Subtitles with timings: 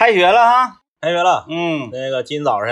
[0.00, 1.44] 开学了哈，开学了。
[1.50, 2.68] 嗯，那个今早上，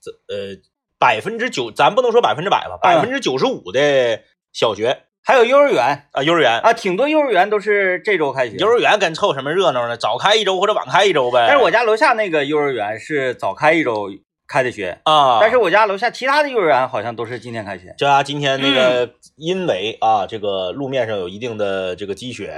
[0.00, 0.56] 这呃
[0.98, 8.56] 百分之九，咱不能说百分之百吧，百分之九十五的小学还有幼儿园啊，幼儿园啊，挺多幼儿园都是这周开学。
[8.56, 9.98] 幼儿园跟凑什么热闹呢？
[9.98, 11.44] 早开一周或者晚开一周呗。
[11.46, 14.08] 但是我家楼下那个幼儿园是早开一周
[14.48, 17.94] 开的学，啊，但是我家楼下其他的幼儿园好像都是今天开学。
[17.98, 22.54] 这家今天那个因为啊，这个路面上有一定的这个积雪，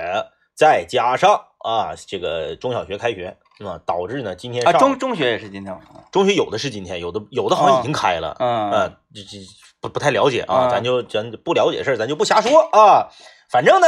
[0.54, 6.04] 再加上啊，这个中小学开学啊，导致呢今天啊，中中学也是今天晚上。
[6.10, 9.38] 中学有的是今天，有的有的好像已经开了，嗯呃，这这
[9.80, 13.08] 不不太了解啊，嗯咱就咱不了解事儿，咱就不瞎说啊。
[13.50, 13.86] 反正呢，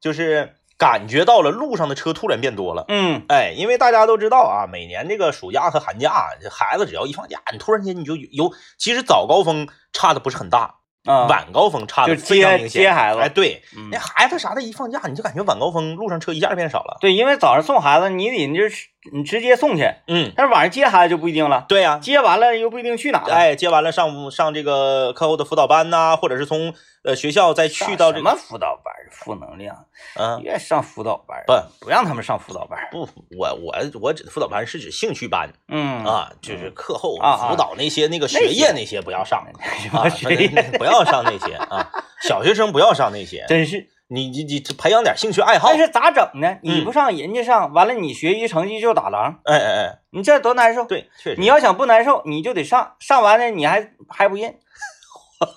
[0.00, 2.84] 就是感觉到了路上的车突然变多了。
[2.88, 12.82] 嗯哎，因为大家都知道啊，每年这个暑假和寒假，这孩子只要一放假，你突然间你就有，其实早高峰差的不是很大，啊，晚高峰差就的非常接明显。
[12.82, 13.28] 接孩子哎，。
[13.28, 16.98] 对，嗯那孩子啥的，一放假你就感觉晚高峰路上车一下就变少了。
[17.00, 23.32] 对，因为早上送孩子，你得你就是你直接送去，嗯，但是晚上接孩子就不一定了，对呀、接完了又不一定去哪了。
[23.32, 32.78] 哎，接完了上上这个课后的辅导班呐、或者是从呃学校再去到这个，什么辅导班，负能量，嗯，别上辅导班，不不让他们上辅导班。
[32.90, 39.46] 不，我我我指的辅导班是指兴趣班嗯，啊，就是课后辅导那些那个学业那些不要上
[39.80, 41.88] 什啊，学业，不要上那些啊，
[42.22, 43.88] 小学生不要上那些，真是。
[44.10, 46.58] 你你你培养点兴趣爱好但，是咋整呢？
[46.62, 50.84] 你嗯不上，人家上，完了你学习成绩就打狼，哎哎哎，你这多难受。
[50.86, 54.58] 对，确实，你要想不难受，你就得上，上完了你还还不认，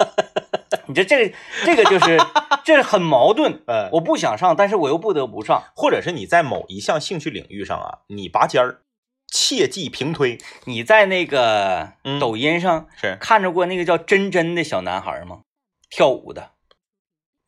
[0.87, 2.19] 你这这个这个就是
[2.65, 3.61] 这是很矛盾。
[3.67, 5.63] 呃，我不想上，但是我又不得不上。
[5.75, 8.81] 或者是你在某一项兴趣领域上啊，你拔尖儿，
[9.31, 15.39] 切忌平推，你在那个嗯抖音上是，看着过那个叫真真的小男孩吗？
[15.89, 16.51] 跳舞的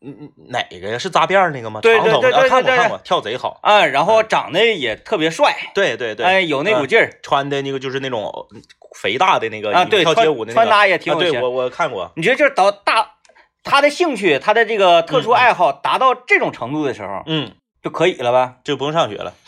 [0.03, 0.97] 嗯嗯，哪个呀？
[0.97, 1.79] 是扎辫儿那个吗？
[1.81, 8.31] 对对对对对对啊看过看过，跳贼好，啊，然后长得也特别帅，对对对，哎，有那股劲儿穿的那个就是那种
[8.99, 9.85] 肥大的那个啊。
[9.85, 11.31] 对，跳街舞的那个，穿穿搭也挺啊，有型。
[11.31, 13.11] 对我我看过，你觉得就是到大
[13.63, 18.55] 他的兴趣，他的这个特殊爱好达到这种程度的时候，嗯，就可以了吧？
[18.63, 19.33] 就不用上学了，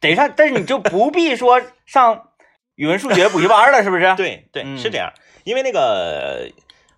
[0.00, 2.28] 得上，但是你就不必说上
[2.74, 4.12] 语文、数学补习班了，是不是？
[4.16, 5.12] 对对，嗯是这样，
[5.44, 6.48] 因为那个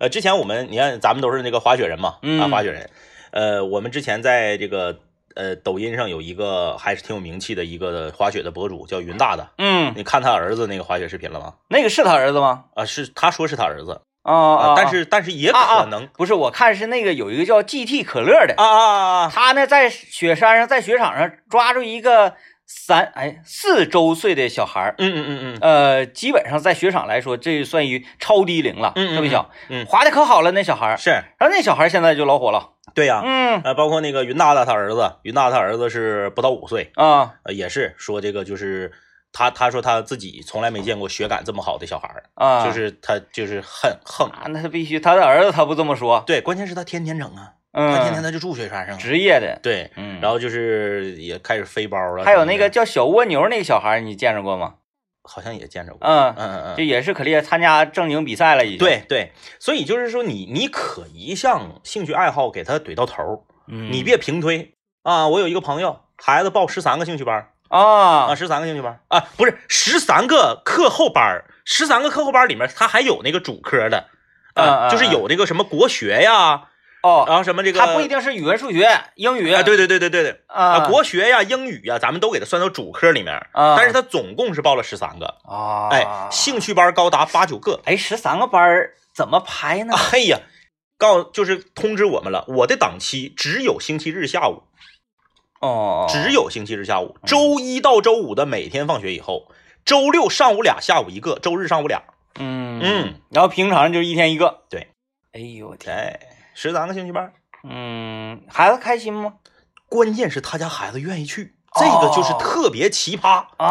[0.03, 2.91] 呃，之前我们你看咱们都是那个滑雪人嘛，啊，嗯滑雪人，
[3.31, 4.99] 呃，我们之前在这个
[5.37, 11.55] 呃抖音上有一个还是挺有名气的一个滑雪的博主叫云大大，嗯，你看他儿子那个滑雪视频了吗？
[11.69, 12.65] 那个是他儿子吗？
[12.75, 14.75] 啊，是他说是他儿子啊啊！
[14.77, 18.65] 但是但是也啊啊可能不是，我看是那个有一个叫 GT 可乐的，啊
[19.27, 22.34] 啊，他呢在雪山上，在雪场上抓住一个
[22.75, 25.59] 三哎四周岁的小孩儿，嗯嗯嗯嗯。
[25.60, 31.10] 呃，基本上在雪场来说，这算于超低龄了，特别小，嗯，滑的可好了那小孩儿，是。
[31.10, 33.60] 然后那小孩儿现在就老火了，对呀，嗯。
[33.62, 37.34] 呃，包括那个云大大他儿子，云大他儿子是不到五岁，啊。
[37.44, 38.91] 呃，也是说这个就是
[39.33, 54.75] 他他说他自己从来没见过雪感这么好的小孩儿，啊，就是他就是很横，啊，那他必须，他的儿子他不这么说，对，关键是他天天整啊，他天天嗯，他就住雪山上啊，职业的，对，嗯，然后就是也开始飞包了，还有那个叫小蜗牛那个小孩，你见着过吗？
[55.25, 65.28] 好像也见着过，嗯，嗯嗯这嗯，也是可厉害，参加正经比赛了已经，，对对，所以就是说你你可一项兴趣爱好给他怼到头，嗯，你别平推啊！
[65.28, 74.09] 我有一个朋友，孩子报十三个兴趣班啊啊，十三个兴趣班啊，不是十三个课后班儿，十三个课后班里面他还有那个主科的。
[74.54, 76.65] 嗯啊，嗯就是有那个什么国学呀，
[77.03, 79.53] 哦，然后什么这个，他不一定是语文、数学、英语。
[79.53, 89.95] 啊，对对对对对对，啊，啊，国学呀、英语呀，咱们都给他算到主科里面，啊，但是他总共是报了十三个，啊，哎，兴趣班高达八九个，哎，十三个班怎么排呢？
[89.97, 90.39] 嘿呀，
[90.97, 94.63] 告就是通知我们了，我的档期只有星期日下午，
[95.61, 99.51] 哦，只有星期日下午，周一到周五的每天放学以后，
[99.84, 102.03] 周六上午俩，下午一个，周日上午俩，
[102.39, 102.81] 嗯。
[102.84, 104.63] 嗯，然后平常就是一天一个。
[104.69, 104.89] 对，
[105.33, 106.21] 哎呦我天，哎，
[106.55, 107.33] 十三个兴趣班，
[107.65, 109.35] 嗯，孩子开心吗？
[109.89, 113.47] 关键是他家孩子愿意去，这个就是特别奇葩。
[113.57, 113.66] 啊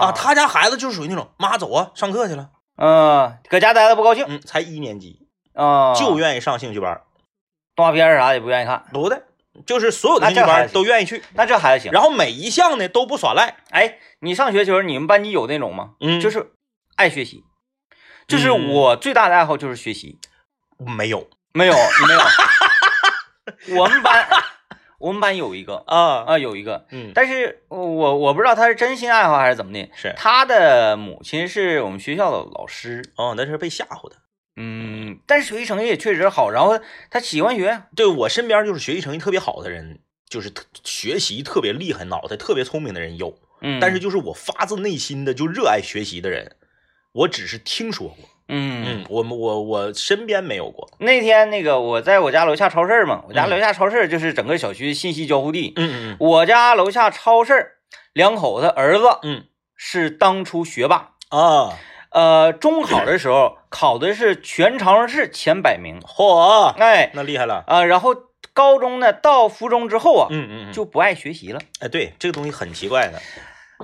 [0.00, 7.02] 啊，他家孩子就是属于那种，妈走啊，上课去了，嗯，搁家待着不高兴嗯，才一年级啊，就愿意上兴趣班，
[7.74, 9.24] 动画片儿啥也不愿意看，不的，
[9.66, 11.92] 就是所有的兴趣班都愿意去，那这孩子行。
[11.92, 15.94] 然后每一项呢都不耍赖，哎，你上学的时候，你们班级有那种吗？
[16.00, 16.52] 嗯，就是
[16.96, 17.44] 爱学习，
[18.28, 20.18] 就是嗯我最大的爱好就是学习。
[20.78, 22.20] 没有没有，你没有。
[23.80, 24.28] 我们班，
[24.98, 27.78] 我们班有一个啊，啊，有一个，嗯，但是我
[28.16, 29.88] 我不知道他是真心爱好还是怎么的。
[29.94, 34.16] 是他的母亲是我们学校的老师，哦，那是被吓唬的。
[34.56, 46.56] 嗯，但是学习成绩也确实好，然后他喜欢学，对我身边就是学习成绩特别好的人，就是特学习特别厉害、脑袋特别聪明的人有，嗯，但是就是我发自内心的就热爱学习的人，
[47.12, 48.28] 我只是听说过。
[48.48, 50.88] 嗯嗯，我们我我身边没有过。
[50.98, 55.72] 那天那个我在我家楼下超市嘛，我家嗯楼下超市就是整个小区信息交互地。
[55.76, 57.72] 嗯嗯我家楼下超市
[58.12, 59.44] 两口子儿子嗯
[59.76, 61.78] 是当初学霸，嗯啊，
[62.10, 67.64] 呃，中考的时候考的是全长春市前百名，嚯，哎，那厉害了。
[67.66, 68.14] 啊，然后
[68.52, 73.20] 高中呢到附中之后啊，嗯嗯嗯，就不爱学习了，哎，对，这个东西很奇怪的。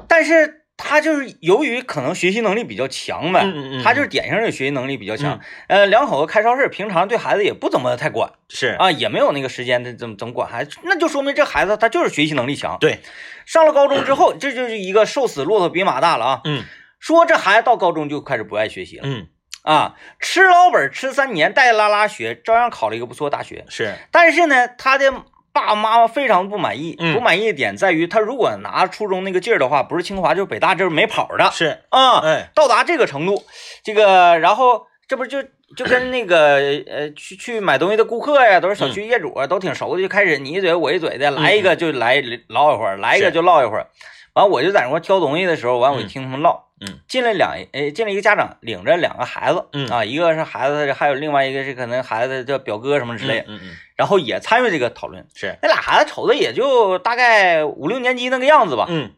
[0.06, 3.82] 但是他就是由于可能学习能力比较强呗，嗯嗯嗯。
[3.84, 5.38] 他就是典型的学习能力比较强。
[5.38, 5.40] 嗯。
[5.68, 8.32] 呃，两口子开超市，平常对孩子也不怎么太管。
[8.48, 12.78] 是，啊，也没有那个时间的怎么怎么管孩子，那就说明这孩子他就是学习能力强。
[12.80, 13.00] 对，
[13.46, 16.40] 上了高中之后， 这就是一个瘦死骆驼比马大了啊。
[16.44, 16.64] 嗯。
[16.98, 19.02] 说这孩子到高中就开始不爱学习了。
[19.04, 19.28] 嗯，
[19.62, 23.64] 啊，吃老本吃三年，带拉拉学，照样考了一个不错大学。
[23.70, 25.10] 是，但是呢，他的
[25.52, 32.20] 爸爸妈妈非常不满意，嗯不满意的点在于，他如果拿初中那个劲儿的话，不是清华就是北大，就是没跑的是，啊。
[32.20, 33.42] 哎，到达这个程度，
[33.82, 35.42] 这个然后这不就
[35.76, 36.56] 就跟那个
[36.86, 43.88] 呃去去买东西的顾客呀，都是小区业主啊，都挺熟的，就开始你一嘴我一嘴的，来一个就来唠一会儿，来一个就唠一会儿。
[44.34, 46.69] 完，我就在那块挑东西的时候，完我就听他们唠。
[46.80, 55.26] 嗯，进来两呃，进来一个家长领着两个孩子，嗯啊，一个是孩子，还有另外一个是可能孩子叫表哥什么之类的，嗯嗯，然后也参与这个讨论。
[55.34, 59.12] 是，那俩孩子瞅着也就大概五六年级那个样子吧，嗯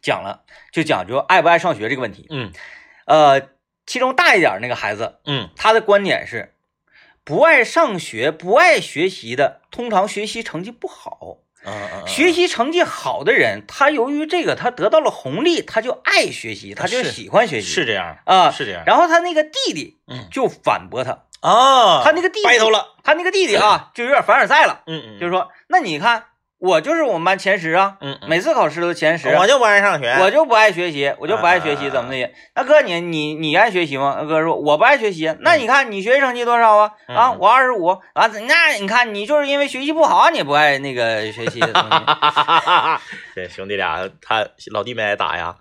[0.00, 0.42] 讲了
[0.72, 2.26] 就讲究爱不爱上学这个问题。
[2.30, 2.50] 嗯
[3.04, 3.48] 呃，
[3.84, 6.54] 其中大一点那个孩子，嗯他的观点是，
[7.24, 11.38] 不爱上学、不爱学习的，通常学习成绩不好。
[11.64, 17.66] 嗯嗯，学习成绩好的人，他由于这个他得到了红利，他就爱学习，他就喜欢学习。
[17.68, 18.82] 是这样，啊，是这样。
[18.86, 22.88] 然后他那个弟弟嗯就反驳他，啊，他那个弟弟白头了。
[23.04, 26.26] 他那个弟弟啊，就有点凡尔赛了，嗯嗯，就是说，那你看
[26.62, 27.98] 我就是我们班前十啊，
[28.28, 32.30] 每次考试都前十，我就不爱上学，我就不爱学习，我就不爱学习，啊怎么的？
[32.54, 34.16] 那哥你你你爱学习吗？
[34.20, 35.36] 那哥说我不爱学习。
[35.40, 36.92] 那你看你学习成绩多少啊？
[37.08, 37.88] 嗯啊，我二十五。
[37.88, 41.88] 啊，那你看你就是因为学习不好，你不爱那个学习的东西。
[43.34, 45.56] 这 兄弟俩，他老弟没挨打呀。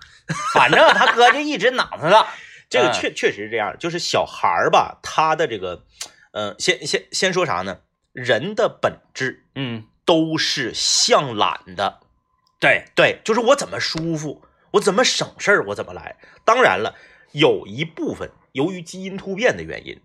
[0.54, 2.22] 反正他哥就一直囊着他。
[2.22, 2.26] 嗯
[2.70, 5.84] 这个确确实是这样，就是小孩儿吧，他的这个，
[6.32, 7.80] 嗯，先先先说啥呢？
[8.14, 12.00] 人的本质嗯，都是向懒的，
[12.60, 16.18] 对，对，就是我怎么舒服，我怎么省事儿，我怎么来。
[16.44, 16.96] 当然了，
[17.32, 20.00] 有一部分由于基因突变的原因，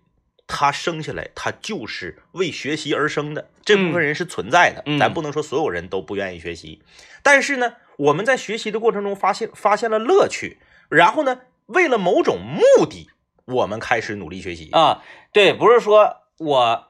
[0.45, 4.83] 他生下来他就是为学习而生的，这部分人是存在的。
[4.85, 6.81] 嗯咱不能说所有人都不愿意学习，
[7.21, 10.59] 但是呢，我们在学习的过程中发现发现了乐趣，
[10.89, 13.09] 然后呢，为了某种目的，
[13.45, 14.69] 我们开始努力学习。
[14.71, 15.03] 啊，
[15.33, 16.87] 对，不是说我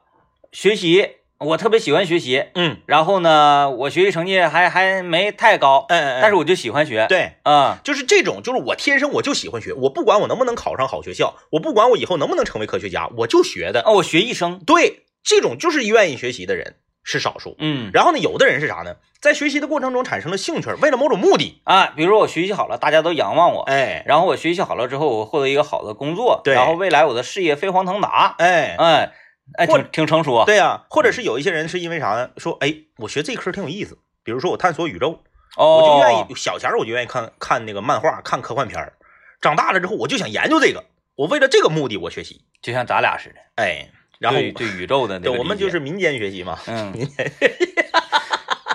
[0.52, 7.34] 学习，我特别喜欢学习，嗯，然后呢，我学习成绩还还没太高，哎哎，哎但是我就喜欢学。，对。
[7.44, 13.82] 啊，就是这种，就是我天生我就喜欢学，我不管我能不能考上好学校，我不管我以后能不能成为科学家，我就学的。
[13.82, 14.58] 啊，我学一生。
[14.66, 16.74] 对，这种就是愿意学习的人
[17.04, 17.54] 是少数。
[17.60, 17.90] 嗯。
[17.94, 18.96] 然后呢，有的人是啥呢？
[19.20, 29.12] 在学习的过程中产生了兴趣，为了某种目的，啊，比如说我学习好了，大家都仰望我，哎然后我学习好了之后，我获得一个好的工作，对然后未来我的事业飞黄腾达，哎，哎
[29.54, 30.44] 哎，或挺挺成熟啊。
[30.44, 32.30] 对呀、或者是有一些人是因为啥呢？
[32.36, 35.22] 说，哎，我学这科挺有意思，比如说我探索宇宙，
[35.56, 38.92] 哦，我就愿意小前儿我就愿意看看那个漫画，看科幻片儿，
[39.40, 40.84] 长大了之后我就想研究这个，
[41.16, 43.88] 我为了这个目的我学习，就像咱俩似的，哎，
[44.18, 46.92] 然后对对宇宙的那个对我们就是民间学习嘛，嗯，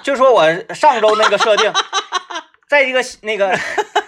[0.03, 1.71] 就说我上周那个设定，
[2.67, 3.57] 在一个那个，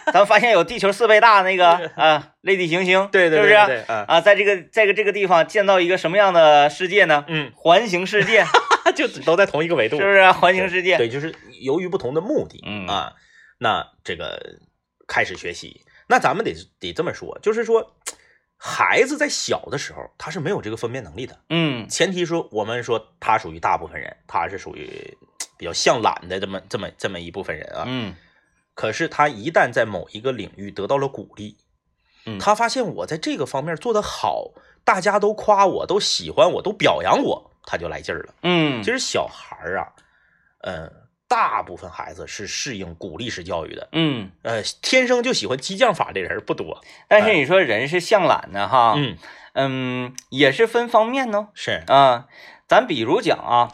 [0.13, 3.65] 咱们发现有地球四倍大那个啊类地行星，对对是不是？
[3.65, 7.25] 对啊，在这个在这个这个地方建造一个什么样的世界呢？
[7.27, 8.45] 嗯，环形世界，
[8.95, 10.31] 就 都在同一个维度，是不是？
[10.31, 12.87] 环形世界，对，就是由于不同的目的，嗯。
[12.87, 13.13] 啊，
[13.57, 14.39] 那这个
[15.07, 17.95] 开始学习，那咱们得得这么说，就是说，
[18.57, 21.87] 孩子在小的时候他是没有这个分辨能力的，嗯。
[21.89, 25.17] 前提说我们说他属于大部分人，他是属于
[25.57, 28.13] 比较向懒的这么这么这么一部分人啊，嗯
[28.75, 31.57] 可是他一旦在某一个领域得到了鼓励，
[32.25, 34.51] 嗯他发现我在这个方面做得好，
[34.83, 38.35] 大家都夸我，都喜欢我，都表扬我，他就来劲儿了。
[38.43, 39.87] 嗯，其实小孩儿啊，
[40.59, 40.91] 呃，
[41.27, 46.83] 大部分孩子是适应鼓励式教育的，嗯，呃，天生就喜欢激将法的人不多。
[47.07, 49.17] 但是你说人是向懒的哈，嗯，
[49.53, 51.47] 嗯，也是分方面呢。
[51.53, 52.27] 是，啊，
[52.67, 53.73] 咱比如讲啊，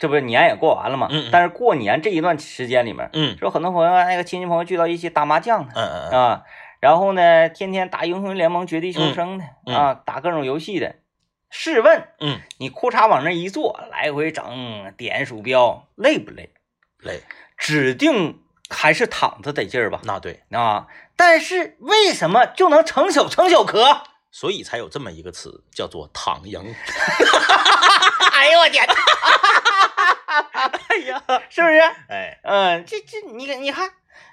[0.00, 6.42] 这不是年也过完了嘛，嗯嗯但是过年这一段时间里面，嗯说很多朋友那个亲戚朋友聚到一起打麻将呢，嗯嗯嗯，啊，
[6.80, 10.96] 然后呢，天天打英雄联盟、绝地求生的、啊，打各种游戏的。
[11.52, 16.50] 试问嗯，你裤衩往那一坐，来回整点鼠标，累不累？
[17.00, 17.22] 累，
[17.58, 20.00] 指定还是躺着得劲儿吧？
[20.04, 24.02] 那对，啊，但是为什么就能成手成小壳？
[24.30, 26.62] 所以才有这么一个词，叫做躺赢。
[28.40, 28.82] 哎呦我天，
[30.88, 31.78] 哎呀，是不是？
[32.08, 33.90] 哎，嗯，这这你看你看，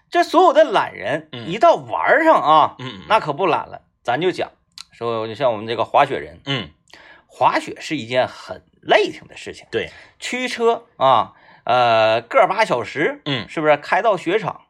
[0.10, 1.46] 这所有的懒人嗯。
[1.48, 3.82] 一到玩上啊，嗯，那可不懒了。
[4.04, 4.50] 咱就讲
[4.94, 6.70] 说，就像我们这个滑雪人，嗯，
[7.26, 11.34] 滑雪是一件很累挺的事情，对，驱车啊，
[11.66, 13.50] 呃，个儿八小时，嗯。
[13.50, 13.76] 是不是？
[13.76, 14.62] 开到雪场，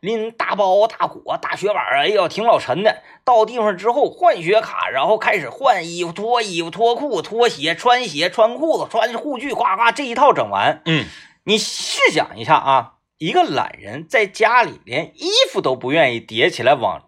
[0.00, 3.02] 拎大包大裹大雪板儿，哎呦，挺老沉的。
[3.24, 10.82] 到地方之后换雪卡，然后开始换衣服、脱衣服、脱裤子、脱鞋、穿鞋、穿裤子、穿护具，呱呱这一套整完。
[10.84, 11.06] 嗯，
[11.44, 17.02] 你试想一下啊，一个懒人在家里连衣服都不愿意叠起来往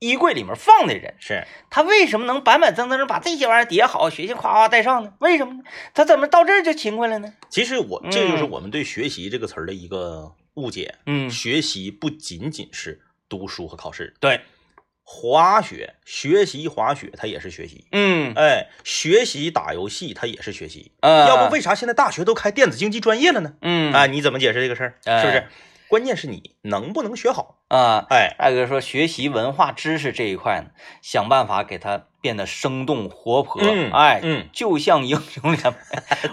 [0.00, 5.12] 衣柜里面放的人，是，他为什么能板板正正地把这些玩意儿叠好，学习夸夸带上呢？
[5.20, 5.62] 为什么呢？
[5.94, 7.32] 他怎么到这儿就勤快了呢？
[7.48, 10.96] 其实我这就是嗯我们对学习这个词儿的一个误解。
[11.06, 14.40] 嗯，学习不仅仅是读书和考试，对，
[15.02, 20.92] 滑雪学习滑雪它也是学习，嗯，哎，学习打游戏它也是学习。
[21.00, 23.54] 呃，要不为啥现在大学都开电子竞技专业了呢？
[23.62, 25.20] 嗯啊，你怎么解释这个事儿？
[25.20, 25.48] 是不是哎？
[25.88, 27.62] 关键是你能不能学好。
[27.68, 30.70] 啊，哎，艾哥说学习文化知识这一块呢，
[31.02, 35.74] 想办法给它变得生动活泼，嗯哎，嗯，就像英雄联盟，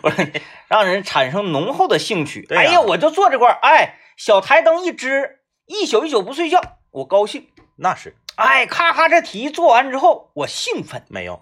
[0.03, 0.25] 我说
[0.69, 2.48] 让人产生浓厚的兴趣。
[2.51, 7.50] 哎呀，我就坐这块儿，哎，小台灯一支，一宿一宿不睡觉，我高兴。
[7.75, 11.41] 那是哎，咔咔这题做完之后，我兴奋，没有。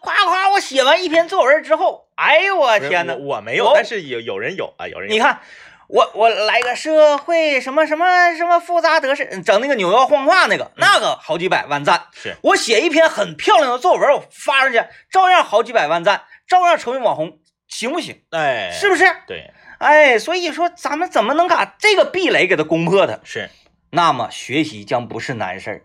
[0.00, 3.14] 夸夸我写完一篇作文之后，哎呦我天哪！
[3.14, 5.14] 我我没有，但是有有人有啊，有人有。
[5.14, 5.40] 你看，
[5.88, 12.06] 我我来个社会什么什么什么复杂得失，整那个扭腰晃胯那个，那个好几百万赞。
[12.12, 17.38] 是我写一篇很漂亮的作文，我发上去，照样好几百万赞，照样成为网红，
[17.68, 18.22] 行不行？
[18.30, 19.04] 哎，是不是？
[19.26, 23.18] 对，哎，所以说咱们怎么能把这个壁垒给它攻破它？
[23.24, 23.50] 是。
[23.90, 25.82] 那么学习将不是难事儿。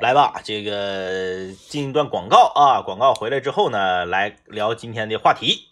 [0.00, 5.68] 来吧，这个进一段广告啊，广告回来之后呢，来聊今天的话题。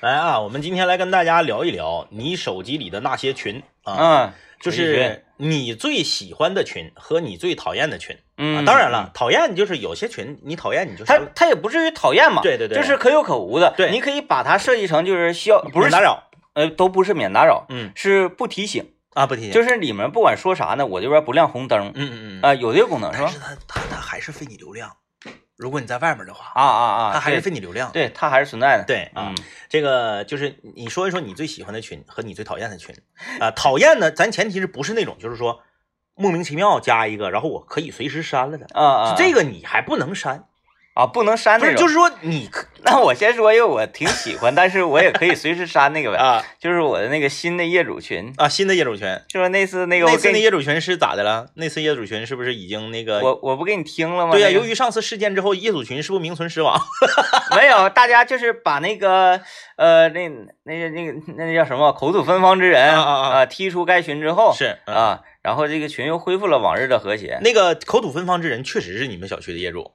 [0.00, 8.16] 来啊，我们今天来跟大家聊一聊你手机里的那些群啊，嗯，就是你最喜欢的群和你最讨厌的群。
[8.16, 13.74] 啊嗯，当然了，，讨厌就是有些群你讨厌你就他他也不至于讨厌嘛，对对对就是可有可无的。
[13.76, 16.30] 对你可以把它设计成就是需要不是免打扰。
[16.54, 18.92] 呃，都不是免打扰，嗯是不提醒。
[19.12, 19.52] 啊，不提醒。
[19.52, 23.58] 就是里面不管说啥呢，我这边不亮红灯嗯嗯嗯啊、有这个功能是吧但是？
[23.68, 24.90] 它它它还是费你流量。
[25.60, 27.92] 如果你在外面的话，啊啊啊，它还是对费你流量。
[27.92, 28.84] 对，它还是存在的。
[28.86, 32.96] 对啊嗯，这个就是你说一说你最喜欢的群和你最讨厌的群
[33.38, 33.50] 啊。
[33.50, 35.62] 讨厌呢，咱前提是不是那种就是说
[36.14, 38.66] 莫名其妙加一个，然后我可以随时删了的。
[38.72, 40.46] 啊啊，这个你还不能删，
[40.94, 41.58] 啊不能删？
[41.60, 41.76] 那种。
[41.76, 42.48] 就是说你
[42.82, 51.48] 那我先说因为我挺喜欢，但是我也可以随时删那个呗，啊就是我的那个新的业主群，啊新的业主群，就是那次那个我那次那业主群是咋的了？
[51.56, 53.20] 那次业主群是不是已经那个？
[53.20, 54.32] 我我不给你听了吗？
[54.32, 56.80] 对呀、那个由于上次事件之后，业主群是不是名存实亡？
[57.56, 59.40] 没有，大家就是把那个
[59.76, 60.28] 呃那
[60.64, 67.38] 那个那个那叫什么口吐芬芳之人啊啊啊踢出该群之后是嗯啊，然后这个群又恢复了往日的和谐。
[67.42, 69.92] 那个口吐芬芳之人确实是你们小区的业主，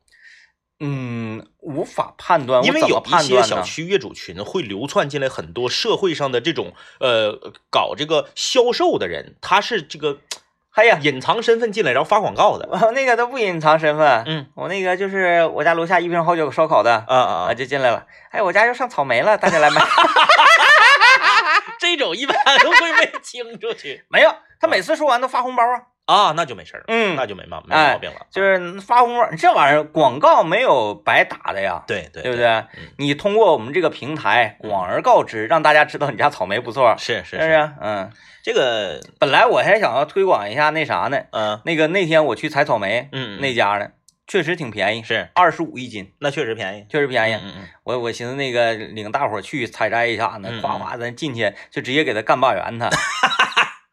[0.79, 3.41] 嗯，无法判断，因为有一些？
[3.41, 10.19] 小区业主群会流窜进来很多社会上的这种呃搞这个销售的人，他是这个
[10.75, 12.67] 哎呀，隐藏身份进来，然后发广告的。
[12.69, 17.53] 我 那个都不隐藏身份，嗯我那个就是我家楼下一瓶好酒烧烤的啊啊啊，啊！
[17.53, 18.05] 就进来了。
[18.31, 19.81] 哎，我家要上草莓了，大家来买。
[21.79, 25.94] 这种一般都会被清出去 没有，他每次说完都发红包啊。
[26.05, 28.17] 啊，那就没事儿了，嗯那就没毛没哎毛病了。
[28.29, 32.37] 就是发红包，这玩意儿广告没有白打的呀，对对对不？
[32.37, 32.63] 对？
[32.97, 37.71] 你通过我们这个平台广而告之，让大家知道你家草莓不错，是是是不是？
[37.81, 38.11] 嗯，
[38.43, 43.87] 这个本来我还想要推广一下那啥呢，嗯那个那天我去采草莓，嗯那家呢
[44.27, 47.33] 确实挺便宜，是二十五一斤，那确实便宜，确实便宜。
[47.35, 52.89] 嗯嗯我我寻思那个领大伙儿去采摘一下呢嗯，夸夸咱进去就直接给他干罢圆他。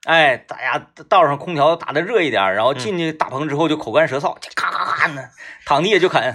[0.04, 5.22] 哎，大家道上空调打的热一点，然后进去大棚之后就口干舌燥，就咔咔咔呢，
[5.64, 6.34] 躺地下就啃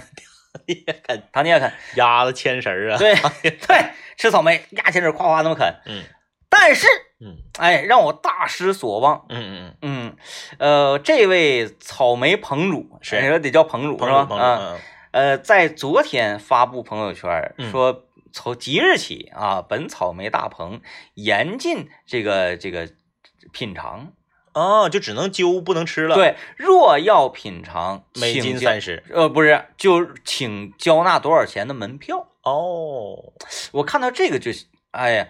[0.66, 1.72] 地下，啃躺地下啃。
[1.96, 5.74] 鸭子牵绳儿啊，对对，吃草莓压前指夸夸那么啃。
[5.86, 6.02] 嗯
[6.50, 6.86] 但是，
[7.20, 9.26] 嗯哎，让我大失所望。
[9.28, 10.16] 嗯嗯嗯，
[10.58, 14.36] 呃，这位草莓棚主，谁说得叫棚主嗯，是吧？
[14.36, 14.76] 啊，
[15.10, 20.80] 呃，在昨天发布朋友圈嗯说，从即日起啊，本草莓大棚
[21.12, 22.88] 严禁这个这个
[23.52, 24.12] 品尝。
[24.54, 29.04] 哦，就只能揪不能吃了，，对，若要品尝，每斤三十。
[29.12, 32.26] 呃，不是，就请交纳多少钱的门票。
[32.42, 33.32] 哦，
[33.70, 34.50] 我看到这个就，
[34.90, 35.28] 哎呀，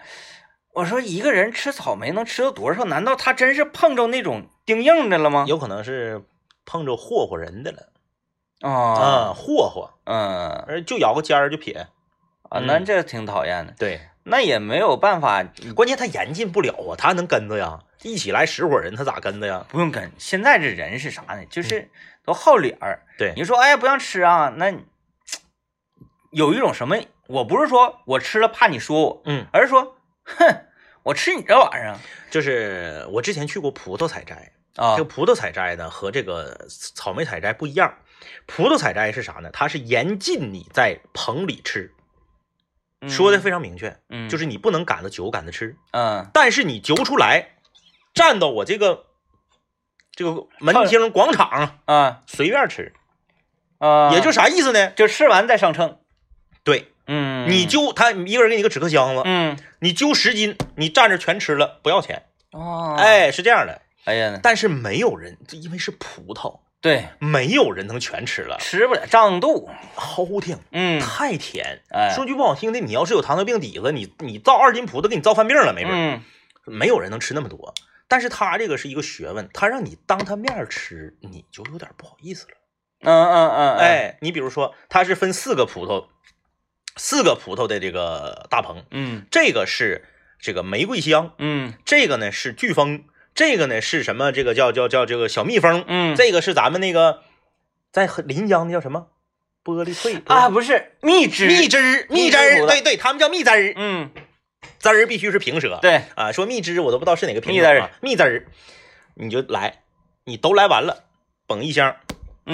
[0.73, 2.85] 我说一个人吃草莓能吃到多少？
[2.85, 5.45] 难道他真是碰着那种钉硬的了吗？
[5.47, 6.23] 有可能是
[6.65, 7.89] 碰着霍霍人的了
[8.61, 11.87] 啊，啊，霍霍，嗯而就咬个尖儿就撇。
[12.49, 13.75] 啊，嗯那这挺讨厌的。
[13.77, 15.43] 对，那也没有办法，
[15.75, 17.81] 关键他严禁不了啊，他还能跟着呀？
[18.03, 19.65] 一起来十伙人，他咋跟的呀？
[19.69, 20.11] 不用跟。
[20.17, 21.45] 现在这人是啥呢？
[21.49, 21.89] 就是
[22.23, 23.05] 都好脸儿。
[23.17, 24.53] 对你说，哎，不让吃啊？
[24.55, 24.73] 那
[26.31, 26.97] 有一种什么？
[27.27, 30.65] 我不是说我吃了怕你说我，嗯，而是说，哼，
[31.03, 31.95] 我吃你这玩意儿
[32.31, 37.93] 就是我之前去过葡萄采摘，啊这个葡萄采摘呢和这个草莓采摘不一样。
[38.47, 39.51] 葡萄采摘是啥呢？
[39.51, 41.93] 它是严禁你在棚里吃，
[43.07, 47.58] 说的非常明确，嗯，就是你不能赶着酒赶着吃，嗯但是你揪出来，
[48.13, 49.05] 站到我这个
[50.11, 52.93] 这个门厅广场啊随便吃，
[53.77, 54.91] 啊，也就啥意思呢？
[54.91, 55.97] 就吃完再上秤。
[56.63, 63.81] 对，嗯，你揪他一个人给你个纸壳箱子，嗯你揪十斤，你站着全吃了不要钱，哦，哎，是这样的。
[64.05, 69.69] 哎呀，但是没有人，因为是葡萄，对，没有人能全吃了，吃不了胀肚。
[69.95, 71.81] 齁挺，嗯，太甜。
[71.91, 76.23] 哎，说句不好听的，你要是有糖尿病底子，你你造二斤葡萄给你造犯病了，没准、嗯
[76.65, 77.73] 没有人能吃那么多。
[78.09, 82.53] 但是他这个是一个学问，他让你当他面吃，你就有点不好意思了。
[83.01, 86.07] 嗯嗯嗯，哎，你比如说，它是分四个葡萄，
[86.97, 90.03] 四个葡萄的这个大棚，嗯这个是
[90.37, 94.33] 这个玫瑰香，嗯这个呢是飓风，这个呢是什么？
[94.33, 97.21] 这个叫叫叫这个小蜜蜂，嗯，这个是咱们那个
[97.91, 99.07] 在临江的叫什么？
[99.63, 104.09] 玻璃脆啊，不是蜜汁，蜜汁儿，蜜汁对对，他们叫蜜汁儿，嗯，
[104.79, 105.79] 汁儿必须是平舌。
[105.81, 108.45] 对，啊，说蜜汁我都不知道是哪个品蜜汁儿种啊，蜜汁儿，
[109.15, 109.81] 你就来，
[110.25, 111.03] 你都来完了，
[111.47, 111.95] 捧一箱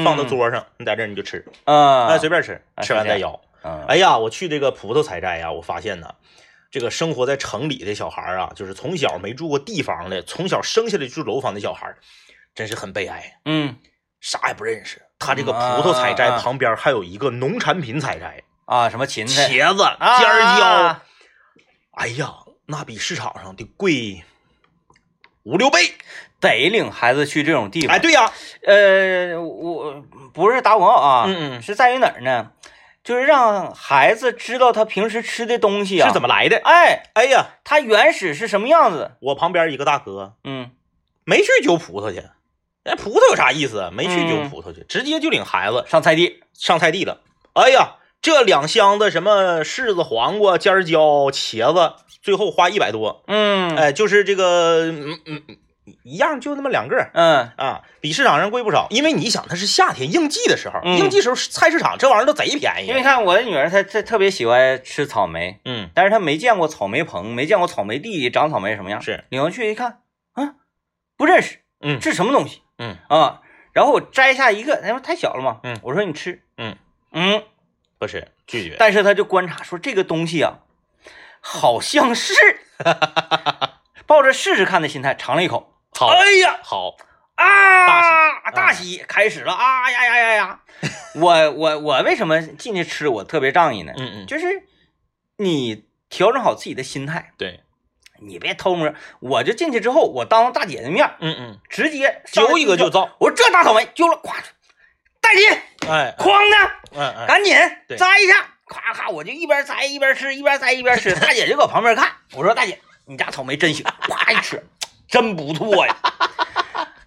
[0.04, 3.40] 放到嗯桌上，你在这儿你就吃，啊，哎，随便吃，啊吃完再咬。
[3.64, 6.14] 嗯哎呀，我去这个葡萄采摘呀，我发现呢，
[6.70, 11.92] 这个生活在城里的小孩啊，就是从小没住过地方的，从小生下来就住楼房的小孩，
[12.54, 13.76] 真是很悲哀，嗯
[14.22, 15.02] 啥也不认识。
[15.18, 21.02] 他这个葡萄采摘啊旁边还有一个农产品采摘，啊，什么芹菜、茄子、啊尖儿椒，
[21.96, 22.34] 哎呀，
[22.68, 24.24] 那比市场上的贵
[25.44, 25.96] 五六倍。
[26.42, 27.96] 得领孩子去这种地方。
[27.96, 28.32] 哎，对呀，
[28.68, 32.52] 呃，我不是打广告啊，嗯嗯是在于哪儿呢？
[33.04, 36.62] 就是让孩子知道他平时吃的东西啊是怎么来的？
[36.64, 39.14] 哎，哎呀，他原始是什么样子？
[39.22, 40.70] 我旁边一个大哥嗯
[41.24, 42.20] 没去揪葡萄去，
[42.84, 43.90] 哎，葡萄有啥意思啊？
[43.92, 47.22] 没去揪嗯葡萄去，直接就领孩子上菜地，上菜地了。
[47.54, 47.96] 哎呀，
[48.26, 53.24] 这两箱子什么柿子、黄瓜、尖椒、茄子，最后花一百多。
[53.28, 54.92] 嗯哎，就是这个，
[55.28, 55.44] 嗯
[56.02, 58.88] 一样就那么两个嗯啊，比市场上贵不少。
[58.90, 62.88] 因为你想，它是夏天应季的时候，嗯应季时候菜市场这玩意儿都贼便宜。
[62.88, 69.00] 因为看我的女儿，她她特别喜欢吃草莓，嗯，但是她没见过草莓棚，没见过草莓地长草莓什么样。
[69.04, 70.00] 是，领回去一看，
[70.34, 70.56] 啊，
[71.16, 72.64] 不认识，嗯这什么东西？
[72.80, 76.76] 嗯啊，然后我摘下一个，因为太小了嘛，嗯我说你吃，嗯
[77.12, 77.44] 嗯，
[77.98, 78.76] 不是拒绝。
[78.78, 80.60] 但是他就观察说这个东西啊，
[81.42, 82.34] 好像是，
[84.06, 86.96] 抱着试试看的心态尝了一口，好，哎呀好，
[87.36, 90.60] 啊，大大喜开始了啊呀呀呀呀！
[91.16, 93.94] 我我我为什么进去吃我特别仗义呢？
[93.98, 94.64] 嗯嗯，就是
[95.38, 97.62] 你调整好自己的心态，对，
[98.20, 98.94] 你别偷摸。
[99.20, 103.16] 我就进去之后，我当着大姐的面嗯嗯，直接揪一个就造。
[103.20, 104.34] 我说这大草莓揪了，咵，
[105.26, 107.56] 带进，哎，哐的，嗯嗯，赶紧
[107.88, 108.36] 对摘一下，
[108.68, 111.16] 咔咔，我就一边摘一边吃，一边摘一边吃。
[111.16, 114.64] 大姐就搁旁边看，我说大姐，你家草莓真行，咵一吃，
[115.08, 115.98] 真不错呀。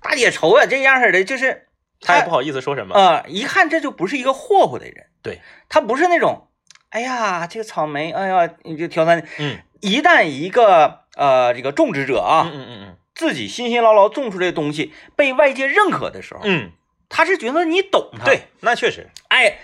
[0.02, 1.68] 大姐瞅呀，这样式的，就是
[2.00, 2.96] 她也不好意思说什么。
[2.96, 6.48] 啊、一看这就不是一个霍霍的人，对她不是那种，
[6.90, 9.24] 哎呀，这个草莓，哎呀，你就挑三。
[9.38, 16.72] 嗯一旦一个呃这个种植者啊，嗯嗯嗯自己辛辛劳劳种出来的东西被外界认可的时候，嗯
[17.08, 19.08] 他是觉得你懂嗯，他，对，那确实。
[19.28, 19.58] 哎，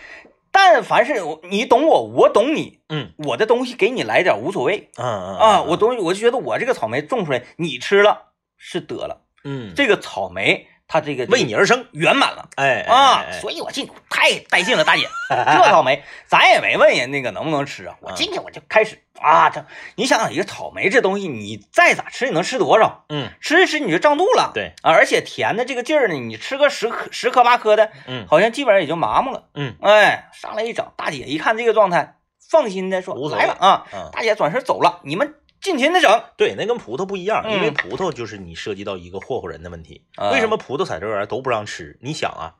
[0.50, 3.12] 但凡是我你懂我，我懂你，嗯。
[3.18, 9.72] 我的东西给你来点无所谓嗯嗯啊，我东西我就觉得我这个草莓种出来，你吃了是得了，嗯。
[9.74, 11.86] 这个草莓它这个为你而生。
[11.92, 19.64] 圆满了哎啊，哎所以我进去太带劲了，大姐， 这草莓咱也没问人那个能不能吃啊，我嗯进去我就开始啊，这
[19.96, 23.04] 你想想一个草莓这东西，你再咋吃，你能吃多少？
[23.08, 29.44] 嗯吃一吃你就胀肚了，对啊，而且甜的这个劲儿呢，你吃个十颗十颗八颗的，嗯好像基本上也就麻木了。
[29.54, 32.16] 嗯哎，上来一整，大姐一看这个状态，
[32.50, 36.22] 放心的说来了啊，嗯，大姐转身走了，你们尽情的整。
[36.36, 40.02] 对，那跟葡萄不一样，嗯因为葡萄就是你涉及到一个霍霍人的问题。
[40.14, 41.98] 啊为什么葡萄采摘员都不让吃？
[42.02, 42.54] 你想啊，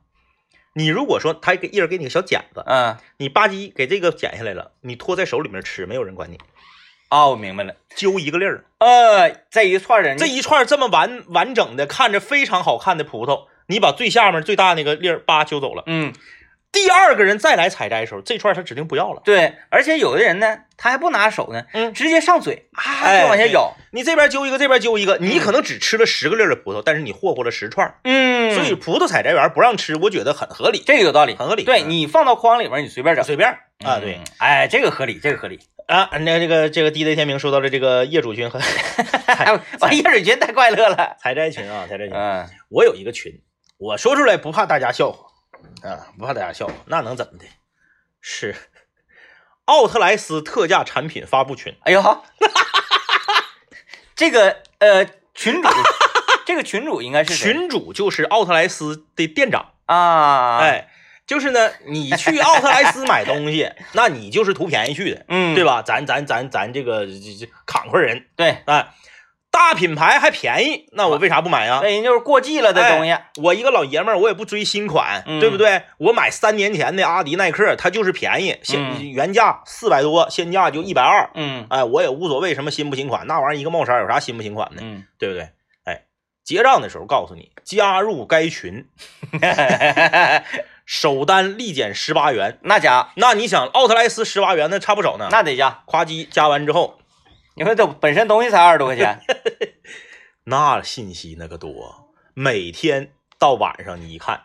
[0.72, 6.38] 你如果说他给一人给你个小剪子，嗯，你吧唧给这个剪下来了，你托在手里面吃，没有人管你，
[7.10, 7.76] 哦，我明白了。
[7.94, 8.64] 揪一个粒儿。
[8.78, 15.82] 呃，这一串人这一串这么完完整的，看着非常好看的葡萄，你把最下面最大那个粒儿叭揪走了。
[15.86, 16.12] 嗯，
[16.74, 19.22] 第二个人再来采摘的时候，这串他指定不要了。
[19.24, 21.94] 对，而且有的人呢，他还不拿手呢，嗯。
[21.94, 23.74] 直接上嘴啊，哎就往下咬。
[23.92, 27.94] 你这边揪一个，这边揪一个，你可能只吃了十个粒儿的葡萄，但是你霍霍了十串儿。
[28.04, 31.62] 嗯，所以葡萄采摘园不让吃，我觉得很合理，这个有道理，很合理。
[31.62, 31.90] 对嗯。
[31.90, 33.24] 你放到筐里面，你随便整。
[33.24, 33.48] 随便
[33.84, 34.16] 啊，对。
[34.16, 35.60] 嗯，哎，这个合理，这个合理。
[35.86, 38.58] 啊，那这个这个 DJ 天明说到了这个业主群和
[39.28, 41.16] 哎，我业主群太快乐了。
[41.20, 43.30] 采摘群啊，采摘群，嗯，我有一个群，
[43.78, 45.26] 我说出来不怕大家笑话
[45.82, 47.44] 啊，不怕大家笑话，那能怎么的？
[48.20, 48.54] 是
[49.66, 52.24] 奥特莱斯特价产品发布群，哎呦，
[54.14, 55.68] 这个呃群主，
[56.46, 60.88] 这个群主应该是 群主就是奥特莱斯的店长，啊？，哎，
[61.26, 65.82] 就是呢，你去奥特莱斯买东西， 那你就是图便宜去的，嗯，对吧？
[65.82, 68.88] 咱咱咱咱这个这这慷慨人，对，哎，
[69.54, 71.78] 大品牌还便宜，那我为啥不买啊？
[71.80, 73.16] 那人就是过季了的东西。
[73.40, 75.82] 我一个老爷们儿，我也不追新款，嗯对不对？
[75.98, 81.30] 我买三年前的阿迪耐克，它就是便宜，现、嗯原价四百多，现价就一百二。
[81.34, 85.48] 嗯哎，我也无所谓什么新不新款，那玩意儿一个帽衫有啥新不新款的，嗯，对不对？
[85.84, 86.02] 哎，
[86.42, 88.86] 结账的时候告诉你，加入该群，
[90.84, 92.58] 首单立减十八元。
[92.62, 95.28] 那家那你想，奥特莱斯十八元那差不少呢。
[95.30, 96.98] 那得加，夸叽加完之后，
[97.56, 99.18] 你说这本身东西才二十多块钱，
[100.46, 104.42] 那信息那个多，每天到晚上你一看，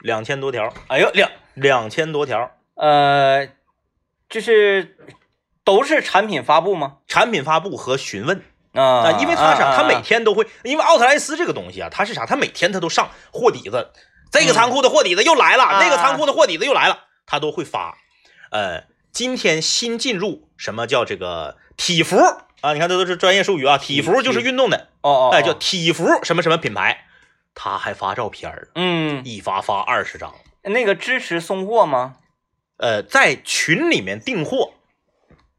[0.00, 2.50] 两千多条，哎呦两两千多条。
[2.74, 3.48] 呃，
[4.30, 4.96] 就是
[5.62, 6.96] 都是产品发布吗？
[7.06, 12.24] 产品发布和询问啊啊，因为他啥，啊他每天都会，因为奥特莱斯这个东西啊，他是啥？
[12.24, 13.92] 他每天他都上货底子，
[14.30, 17.98] 这个仓库的货底子又来了，啊那个仓库的货底子又来了，他都会发。
[18.50, 22.16] 呃，今天新进入什么叫这个体服
[22.62, 22.72] 啊？
[22.72, 27.04] 你看这都是专业术语啊，体服就是运动的，哦哦，哎，叫哦体服什么什么品牌，
[27.54, 30.34] 他还发照片儿，嗯，一发发二十张。
[30.62, 32.16] 那个支持送货吗？
[32.78, 34.72] 呃，在群里面订货，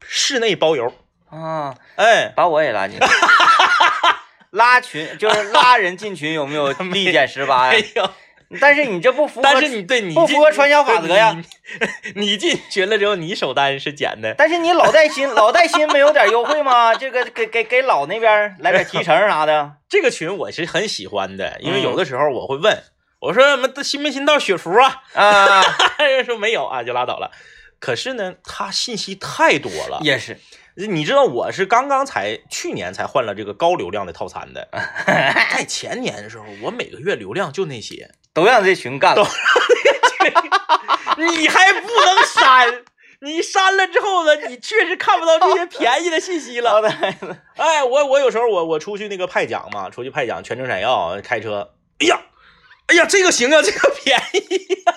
[0.00, 0.92] 室内包邮。
[1.30, 3.06] 啊，哎，把我也拉进去。
[4.50, 7.78] 拉群就是拉人进群，有没有立减十八呀？
[7.78, 8.10] 哎呦。
[8.60, 11.36] 但是你这不符合，但是你对你不符合传销法则呀。
[12.14, 16.94] 你你进群了之后，你首单是减的，但是你老带新，老带新没有点优惠吗？
[16.94, 19.72] 这个给给给老那边来点提成啥的。
[19.88, 22.82] 这个群我是很喜欢的，因为嗯有的时候我会问，
[23.20, 25.02] 我说什么新没新到雪服啊？
[25.14, 25.64] 啊，
[25.98, 27.30] 人 说没有啊，就拉倒了。
[27.78, 29.98] 可是呢，他信息太多了。
[30.02, 30.38] 也是，
[30.74, 34.68] 你知道我是刚刚才去年才换了这个高流量的套餐的，
[35.06, 39.26] 在前年的时候，我每个月流量就那些，都让这群干了。
[41.16, 42.82] 你还不能删。
[43.20, 46.82] 你删了之后呢，你确实看不到这些便宜的信息了。
[47.56, 51.70] 哎，我我有时候我我出去那个派奖嘛，出去派奖全程闪耀开车，
[52.00, 52.20] 哎呀，
[52.88, 54.92] 哎呀，这个行啊，这个便宜呀、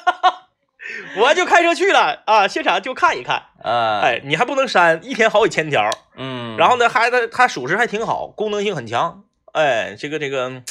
[1.22, 3.44] 我就开车去了啊，现场就看一看。
[3.64, 9.24] 啊，哎，你还不能删，一天好几千条，嗯，然后呢，还它它属实还挺好，功能性很强。
[9.54, 10.64] 哎，这个这个，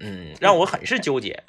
[0.00, 1.42] 嗯，让我很是纠结。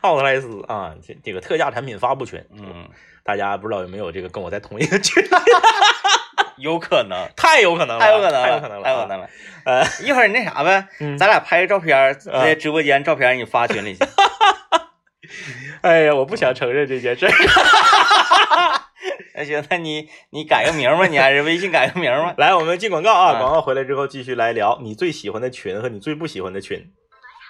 [0.00, 2.88] 奥特莱斯啊，这这个特价产品发布群，嗯，
[3.24, 5.22] 大家不知道有没有这个跟我在同一个群？
[6.58, 9.28] 有可能，太有可能了，太有可能了，太有可能了，太有可能了。
[9.64, 14.04] 呃，一会儿你那啥呗，嗯咱俩拍个照片，在直播间照片你发群里去。
[15.82, 17.32] 哎呀，我不想承认这件事儿。
[19.34, 22.34] 那行，那你你改个名吧，你还是微信改个名吧。
[22.36, 23.38] 来，我们进广告啊！
[23.38, 26.92] 嗯广告回来之后继续来聊你最喜欢的群和你最不喜欢的群。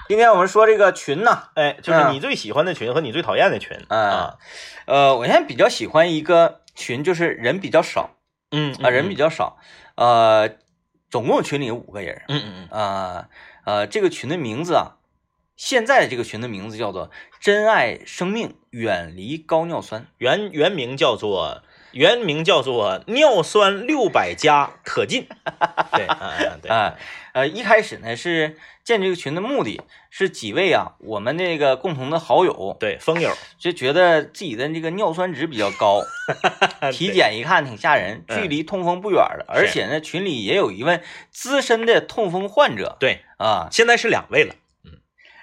[0.09, 4.39] 今天我们说这个群呢，哎，就是嗯你最喜欢的群和你最讨厌的群嗯啊。
[4.87, 8.11] 呃，我现在比较喜欢一个群，就是人比较少
[8.51, 9.59] 嗯啊，人比较少，
[9.97, 10.51] 呃，
[11.11, 13.29] 总共群里有五个人，嗯嗯嗯啊
[13.65, 14.97] 呃，这个群的名字啊，
[15.65, 25.29] 现在这个群的名字叫做“珍爱生命，远离高尿酸原原名叫做原名叫做尿酸六百加可进。
[25.95, 26.97] 对，嗯嗯”对，啊。
[27.33, 33.33] 呃，一开始呢是建这个群的目的是几位啊，我们那个共同的好友对，风友。
[33.57, 36.03] 就觉得自己的这个尿酸值比较高，
[36.91, 38.37] 体检一看挺吓人，嗯。
[38.37, 42.97] 距离痛风不远了，而且呢群里也有一位资深的痛风患者。
[42.99, 44.57] 对，啊，现在是两位了。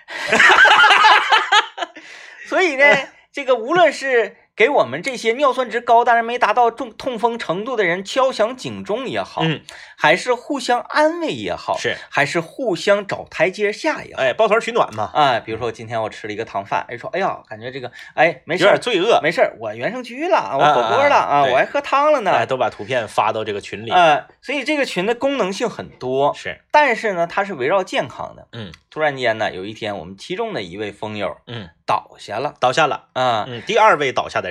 [2.48, 2.84] 所以呢，
[3.32, 9.62] 这个无论是给我们这些尿酸值高但是没达到中痛风程度的人敲响警钟也好，嗯，
[9.96, 28.50] 还是互相安慰也好，是，还是互相找台阶下也好，哎，抱团取暖嘛，啊，比如说今天我吃了一个糖饭，哎说，哎呀，感觉这个，哎，没事儿点罪恶，没事儿，我原生居了，我啊火锅了啊，我还喝汤了呢，哎，都把图片发到这个群里，呃，所以这个群的功能性很多，是，但是呢，它是围绕健康的。
[28.52, 28.74] 嗯。
[28.92, 32.56] 突然间呢，有一天我们其中的一位风友嗯，倒下了。
[32.60, 34.49] 倒下了，啊、嗯，第二位倒下的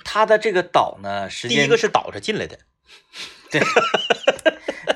[0.00, 2.58] 人，他的这个倒呢，时间第一个是倒着进来的，
[3.50, 3.60] 对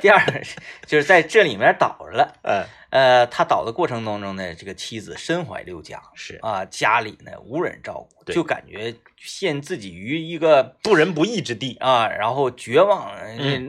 [0.00, 2.34] 第二个是就是在这里面倒着了。
[2.42, 13.10] 嗯，呃，他倒的过程当中呢，这个妻子身怀六甲是啊，家里呢无人照顾，对就感觉陷自己于一个不仁不义之地，啊，然后绝望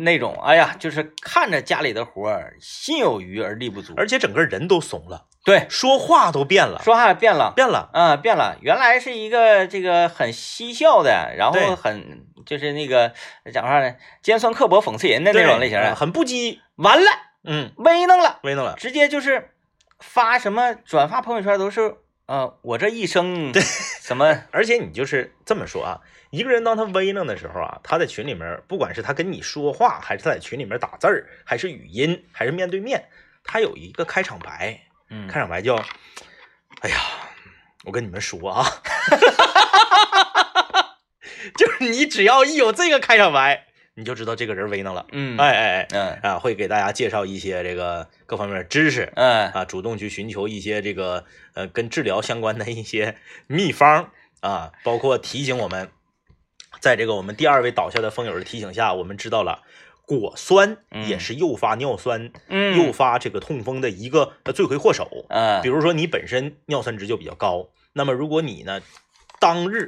[0.04, 5.66] 那种，哎呀，就是看着家里的活儿心有余而力不足，而且整个人都怂了，对。
[5.70, 7.54] 说话都变了，说话变了。
[7.56, 13.14] 变了，嗯，变了，原来是一个这个很嬉笑的，然后很就是那个
[13.54, 17.10] 讲话呢，尖酸刻薄、讽刺人的那种类型的，很不羁，完了，
[17.46, 19.52] 嗯，威能了，威弄了，直接就是
[20.00, 23.62] 发什么转发朋友圈都是，呃，我这一生对。
[23.62, 33.06] 什么， 而且你就是这么说啊，一个人当他威弄的时候啊，他在群里面，不管是他跟你说话，还是他在群里面打字儿，还是语音，还是面对面，
[33.44, 34.80] 他有一个开场白，
[35.16, 35.78] 嗯，开场白叫
[36.82, 36.98] ：“哎呀，
[37.86, 38.66] 我跟你们说啊，
[41.58, 45.06] 就是你只要一有这个开场白，你就知道这个人威能了。
[45.14, 51.24] 嗯，哎哎哎，嗯啊，会给大家介绍一些这个各方面的知识嗯啊，主动去寻求一些这个
[51.54, 53.16] 呃跟治疗相关的一些
[53.48, 55.90] 秘方啊，包括提醒我们，
[56.82, 59.62] 在这个我们第二位倒下的风友的提醒下，我们知道了
[60.06, 65.26] 果酸嗯也是诱发尿酸、嗯，诱发这个痛风的一个呃罪魁祸首。
[65.30, 68.82] 嗯，比如说你本身尿酸值就比较高，那么如果你呢
[69.40, 69.88] 当日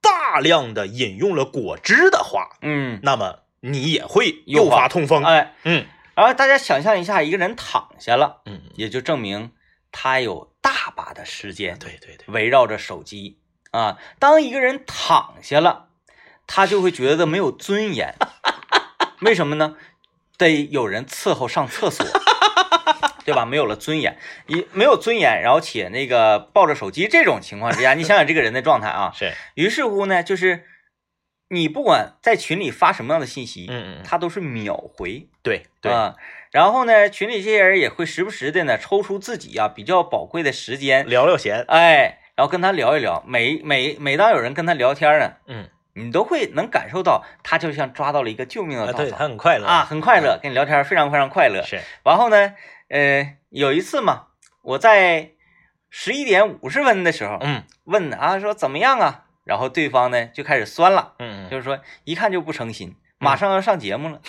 [0.00, 5.24] 大量的饮用了果汁的话，嗯，那么你也会诱发痛风。
[5.24, 9.50] 哎，嗯然后大家想象一下，一个人躺下了，嗯，也就证明
[9.90, 13.38] 他有大把的时间对对对，围绕着手机
[13.72, 13.98] 啊。
[14.18, 15.88] 当一个人躺下了，
[16.46, 18.14] 他就会觉得没有尊严。
[19.20, 19.76] 为什么呢？
[20.36, 22.04] 得有人伺候上厕所，
[23.24, 23.44] 对吧？
[23.44, 29.12] 没有了尊严，一没有尊严，然后且那个抱着手机这种情况之下， 你想想这个人的状态啊。
[29.14, 30.64] 是，于是乎呢，就是
[31.48, 35.28] 你不管在群里发什么样的信息，嗯嗯，他都是秒回。
[35.42, 36.16] 对对，啊，
[36.50, 43.22] 然后呢，群里这些人也会时不时的呢抽出自己啊比较宝贵的时间，聊聊闲，哎，然后跟他聊一聊。
[43.26, 51.62] 每每每当有人跟他聊天呢，嗯，你都会能感受到他就像抓到了一个救命的啊，对稻草他很快乐啊，很快乐，跟你聊天非常非常快乐。
[51.62, 52.54] 是，然后呢，
[52.88, 54.26] 呃，有一次嘛，
[54.62, 55.30] 我在
[55.90, 59.22] 十一点五十分的时候嗯问啊，说怎么样啊？
[59.44, 61.14] 然后对方呢就开始酸了。
[61.18, 64.20] 嗯嗯，就是说一看就不诚心，马上要上节目了，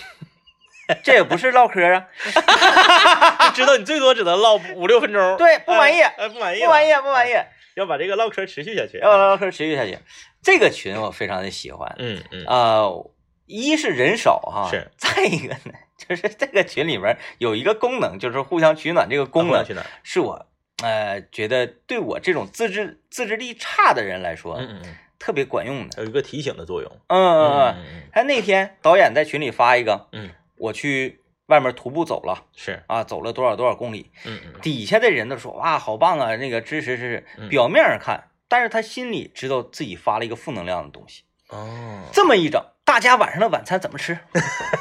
[1.02, 2.06] 这也不是唠嗑啊，
[3.50, 6.00] 就知道你最多只能唠五六分钟，对不满意
[6.32, 7.34] 不满意，不满意，不满意，，
[7.74, 9.98] 要把这个唠嗑持续下去，要把唠嗑持续下去。
[10.46, 13.10] 这个群我非常的喜欢，嗯嗯，呃，
[13.46, 19.86] 一是人少哈，是，再一个呢，就是这个群里面有一个功能，就是互相取暖这个功能，啊去哪儿？
[20.04, 20.46] 是我
[20.84, 26.00] 呃觉得对我这种自制自制力差的人来说，嗯嗯嗯，特别管用的。
[26.00, 37.26] 有一个提醒的作用，嗯嗯嗯，嗯还那天导演在群里发一个，嗯，我去外面徒步走了是，啊，走了多少多少公里，嗯嗯底下的人都说哇，好棒啊，那个支持支持。
[37.36, 41.22] 嗯表面上看，但是他心里知道自己发了一个负能量的东西。
[41.48, 44.18] 哦，这么一整，大家晚上的晚餐怎么吃？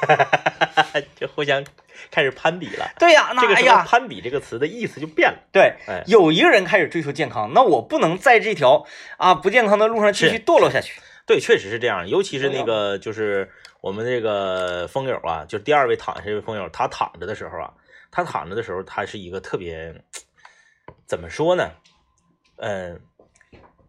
[1.16, 1.64] 就互相
[2.10, 2.90] 开始攀比了。
[2.98, 5.38] 对呀，那这个时候“哎呀，攀比”这个词的意思就变了。
[5.52, 8.86] 对，哎，有一个人开始追求健康，那我不能在这条
[9.18, 11.00] 啊不健康的路上继续堕落下去。
[11.28, 12.08] 对，确实是这样。
[12.08, 13.52] 尤其是那个，就是
[13.82, 17.74] 我们这个风友啊，就是第二位躺下这位风友，他躺着的时候啊，
[18.10, 19.94] 他躺着的时候，他是一个特别
[21.06, 21.70] 怎么说呢？
[22.58, 23.02] 嗯，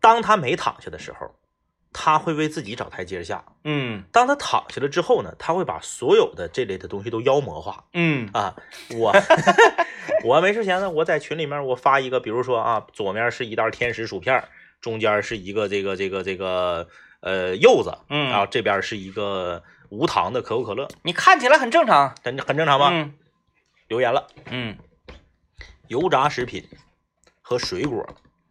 [0.06, 1.34] 当他没躺下的时候，
[1.92, 4.04] 他会为自己找台阶下；嗯。
[4.12, 7.86] 当他躺下了之后呢，他会把所有的这类的东西都妖魔化。
[7.92, 8.30] 嗯。
[8.32, 8.54] 啊，
[8.96, 9.12] 我
[10.22, 14.48] 我没事闲呢，我在群里面我发一个，比如说啊，左面是一袋天使薯片，
[14.80, 16.86] 中间是一个这个这个这个
[17.18, 18.28] 呃柚子，嗯。
[18.28, 22.90] 然后这边是一个无糖的可口可乐，你看起来很正常，很很正常吧？
[22.92, 23.12] 嗯。
[23.88, 24.78] 留言了，嗯。
[25.88, 26.68] 油炸食品
[27.42, 28.08] 和水果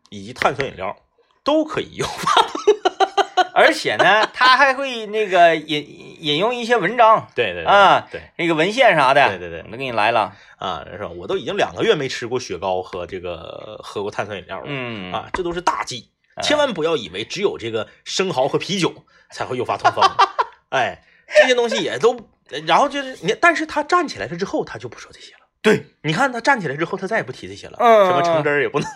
[0.10, 0.98] 以及碳酸饮料
[1.46, 2.06] 都可以用。
[3.56, 10.34] 而且呢，他还会那个引引用一些文章对对对啊对那个文献啥的，对对对我都给你来了。
[10.58, 11.10] 啊，是吧？
[11.10, 14.64] 我都已经两个月没吃过雪糕和这个喝过碳酸饮料了。
[14.68, 16.10] 嗯啊，这都是大忌。
[16.44, 20.04] 千万不要以为只有这个生蚝和啤酒才会诱发痛风，
[20.70, 21.02] 哎，
[21.42, 22.28] 这些东西也都，
[22.68, 25.40] 然后就是你，但是他站起来了之后，他就不说这些了。
[25.62, 28.90] 对，你看他站起来之后，他再也不提这些了，嗯什么橙汁儿也不能，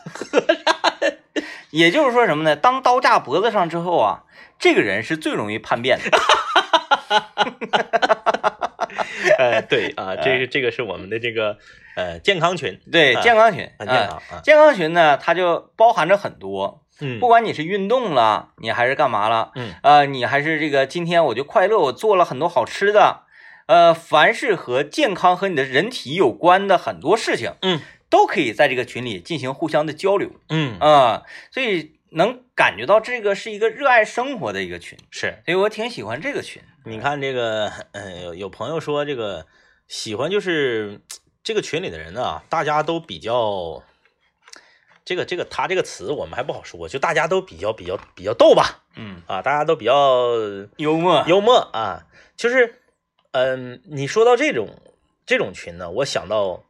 [1.71, 2.55] 也就是说什么呢？
[2.55, 4.23] 当刀架脖子上之后啊，
[4.57, 6.09] 这个人是最容易叛变的。
[9.37, 11.57] 呃，对啊，这个这个是我们的这个
[11.95, 23.23] 呃健康群，对，啊健康群，很健嗯康啊，健康群呢，它就包含着很多，嗯不管你是运动了，你还是干嘛了，嗯呃，你还是这个今天我就快乐，我做了很多好吃的，
[23.67, 27.79] 呃，凡是和健康和你的人体有关的很多事情，嗯，
[28.09, 30.31] 都可以在这个群里进行互相的交流。
[30.49, 30.79] 嗯。
[30.79, 35.41] 啊、所以能感觉到这个是一个热爱生活的一个群，是。
[35.45, 36.61] 所以我挺喜欢这个群。
[36.85, 39.45] 你看这个， 呃，有有朋友说这个
[39.87, 41.01] 喜欢就是
[41.43, 43.83] 这个群里的人啊，大家都比较，
[45.05, 50.35] 这个这个他这个词我们还不好说，就大家都比较比较比较逗吧，嗯，啊，大家都比较
[50.77, 52.81] 幽默，幽默啊，就是，
[53.31, 54.79] 嗯，你说到这种
[55.25, 56.63] 这种群呢，我想到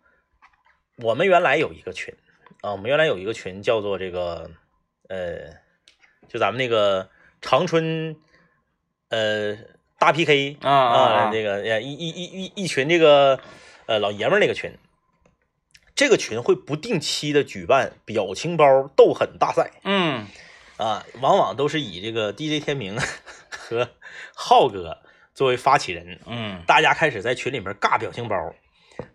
[1.02, 2.14] 我们原来有一个群
[2.62, 4.52] 啊，我们原来有一个群叫做这个，
[5.08, 5.38] 呃，
[6.28, 7.10] 就咱们那个
[7.42, 8.18] 长春，
[9.08, 9.58] 呃，
[9.98, 13.40] 大 PK 啊啊啊这个呃一一一一一群这个
[13.86, 14.78] 呃老爷们儿那个群，
[15.96, 19.72] 这个群会不定期的举办表情包斗狠大赛。
[19.84, 20.28] 嗯
[20.78, 22.98] 啊，往往都是以这个 DJ 天明
[23.50, 23.90] 和
[24.34, 24.98] 浩哥
[25.34, 28.36] 作为发起人，嗯大家开始在群里面尬表情包。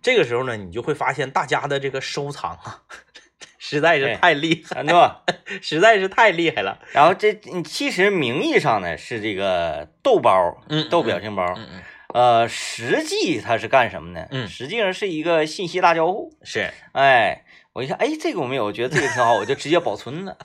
[0.03, 2.83] 这个时候呢，你就会发现大家的这个收藏啊，
[3.59, 5.23] 实在是太厉害，很多。
[5.63, 6.79] 实在是太厉害了。
[6.93, 11.83] 然后这嗯其实名义上呢是这个豆包，嗯豆表情包，嗯嗯，
[12.15, 14.27] 呃，实际它是干什么呢？
[14.31, 16.31] 嗯实际上是一个信息大交互。
[16.43, 17.44] 是，哎，
[17.75, 20.39] 我一看，哎，这个我没有，我觉得这个挺好，我就直接保存了，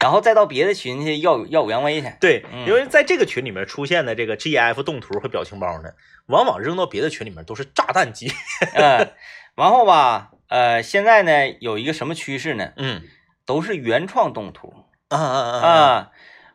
[0.00, 2.12] 然后再到别的群去耀耀武扬威去。
[2.20, 5.90] 对，嗯因为在这个群里面出现的这个 GIF 动图和表情包呢，
[6.26, 8.32] 往往扔到别的群里面都是炸弹级。
[8.74, 9.12] 嗯，
[9.54, 12.72] 然后吧，呃，现在呢有一个什么趋势呢？
[12.76, 13.02] 嗯
[13.44, 14.72] 都是原创动图
[15.08, 16.10] 啊啊啊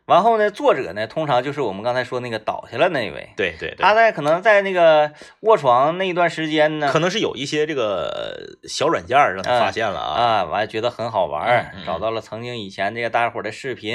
[0.08, 8.08] 然后呢，作者呢通常就是我们刚才说那个倒下了那一位，对对对，他在可能在那个卧床那一段时间呢，可能是有一些这个
[8.62, 10.22] 呃小软件让他发现了啊。
[10.22, 13.94] 啊，完了觉得很好玩嗯嗯，找到了曾经以前这个大家伙的视频，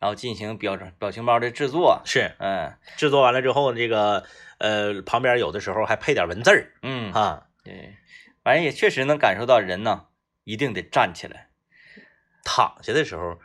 [0.00, 2.02] 然后进行表表情包的制作。
[2.04, 2.74] 是，嗯。
[2.96, 4.24] 制作完了之后，这个
[4.58, 6.72] 呃旁边有的时候还配点文字儿。
[6.82, 7.44] 嗯，啊。
[7.62, 7.94] 对，
[8.42, 10.06] 反正也确实能感受到人呢
[10.42, 11.46] 一定得站起来，
[12.44, 13.38] 躺下的时候，嗯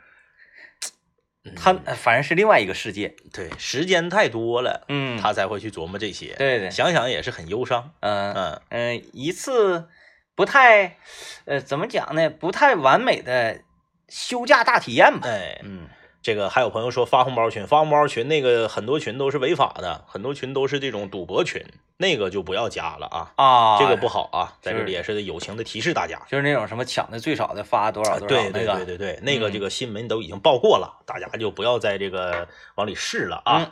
[1.56, 3.15] 他反正是另外一个世界。
[3.34, 6.36] 对时间太多了，嗯，他才会去琢磨这些。
[6.38, 7.91] 对对，想想也是很忧伤。
[8.02, 9.88] 嗯嗯嗯，一次
[10.36, 10.97] 不太
[11.45, 12.30] 呃怎么讲呢？
[12.30, 13.62] 不太完美的
[14.08, 15.28] 休假大体验吧。
[15.28, 15.88] 哎，嗯
[16.21, 21.65] 这个还有朋友说发红包群，发红包群那个很多群都是违法的，很多群都是这种赌博群，
[22.02, 26.18] 那个就不要加了啊，啊，这个不好啊，在这里也是友情的提示大家。
[26.30, 28.86] 就是那种什么抢的最少的发多少多少对对那个。
[28.86, 33.58] 对对对，那个嗯这个新闻都已经报过了，大家就不要在这个往里试了啊。
[33.58, 33.72] 嗯，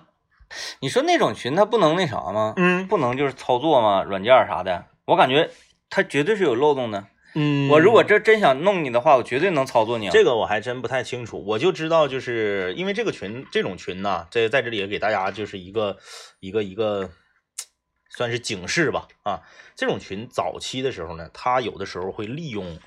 [0.81, 2.53] 你说那种群它不能那啥吗？
[2.57, 4.03] 嗯不能就是操作吗？
[4.03, 5.49] 软件啥的，我感觉
[5.89, 7.05] 它绝对是有漏洞的。
[7.33, 10.11] 嗯我如果这真想弄你的话，我绝对能操作你啊。
[10.11, 15.95] 这个我还真不太清楚，我就知道，就是因为这个群这种群呢，在在这里也给大家就是一个
[16.41, 17.09] 一个一个
[18.09, 19.41] 算是警示吧啊。
[19.75, 22.79] 这种群早期的时候呢，他有的时候会利用，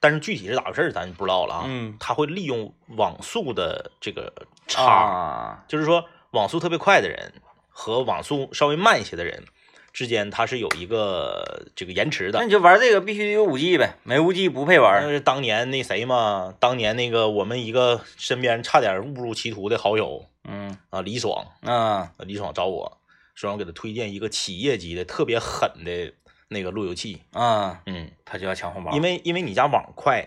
[0.00, 1.64] 但是具体是咋回事咱就不知道了啊。
[1.66, 4.32] 嗯它会利用网速的这个
[4.66, 7.32] 差，啊，就是说网速特别快的人
[7.68, 9.44] 和网速稍微慢一些的人
[9.92, 12.44] 之间，它是有一个这个延迟的那。
[12.44, 15.02] 你就玩这个必须得有五 G 呗，没五 G 不配玩儿。
[15.02, 22.98] 那是当年那谁嘛，当年那个我们一个身边差点误入歧途的好友嗯啊，李爽，啊李爽找我
[23.36, 26.12] 说让我给他推荐一个企业级的特别狠的
[26.48, 28.90] 那个路由器，啊，嗯，他就要抢红包。
[28.92, 30.26] 因为因为你家网快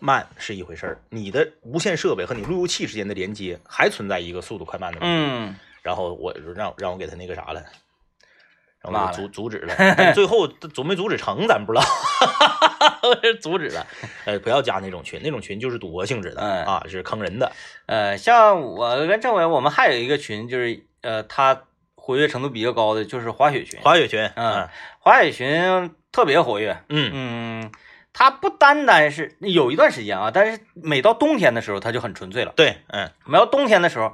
[0.00, 7.62] 慢是一回事儿，你的无线设备和你路由器之间的连接还存在一个速度快慢的问题，嗯然后我就让让我给他那个啥了。
[8.80, 11.84] 然后我阻阻止了， 但最后阻没阻止成咱不知道，
[13.40, 13.84] 阻止了。
[14.24, 17.50] 呃，不要加那种群，那种群就是赌博性质的、嗯啊，是坑人的。
[17.86, 21.64] 呃，像我跟政委，我们还有一个群，就是呃，他
[22.06, 23.80] 活跃程度比较高的就是滑雪群。
[23.80, 24.68] 滑雪群，嗯
[25.00, 26.76] 滑雪群特别活跃。
[26.88, 27.10] 嗯。
[27.12, 27.72] 嗯，
[28.12, 32.52] 它不单单是有一段时间啊，但是每到冬天的时候，它就很纯粹了。
[32.54, 33.10] 对，嗯。
[33.24, 34.12] 每到冬天的时候，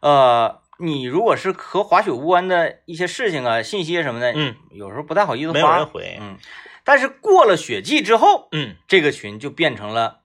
[0.00, 5.78] 呃，你如果是和滑雪无关的一些事情啊、信息啊什么的，嗯，有时候不太好意思没有发。
[5.78, 6.36] 人回，嗯，
[6.84, 8.76] 但是过了雪季之后，嗯。
[8.86, 10.18] 这个群就变成了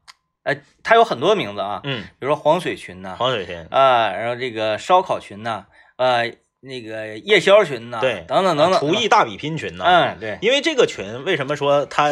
[0.44, 6.34] 呃，它有很多名字啊，嗯，比如说黄水群呐，黄水群，啊，然后这个烧烤群呐，呃，
[6.66, 12.10] 那个夜宵群呐，对，等等等等，厨艺大比拼群呐，嗯，对，因为这个群为什么说它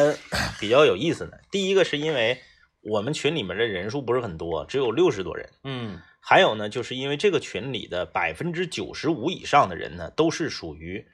[0.60, 1.32] 比较有意思呢？
[1.52, 2.40] 第一个是因为
[2.82, 5.50] 我们群里面的人数不是很多，只有六十多人。
[5.64, 11.06] 嗯还有呢，就是因为这个群里的百分之九十五以上的人呢，都是属于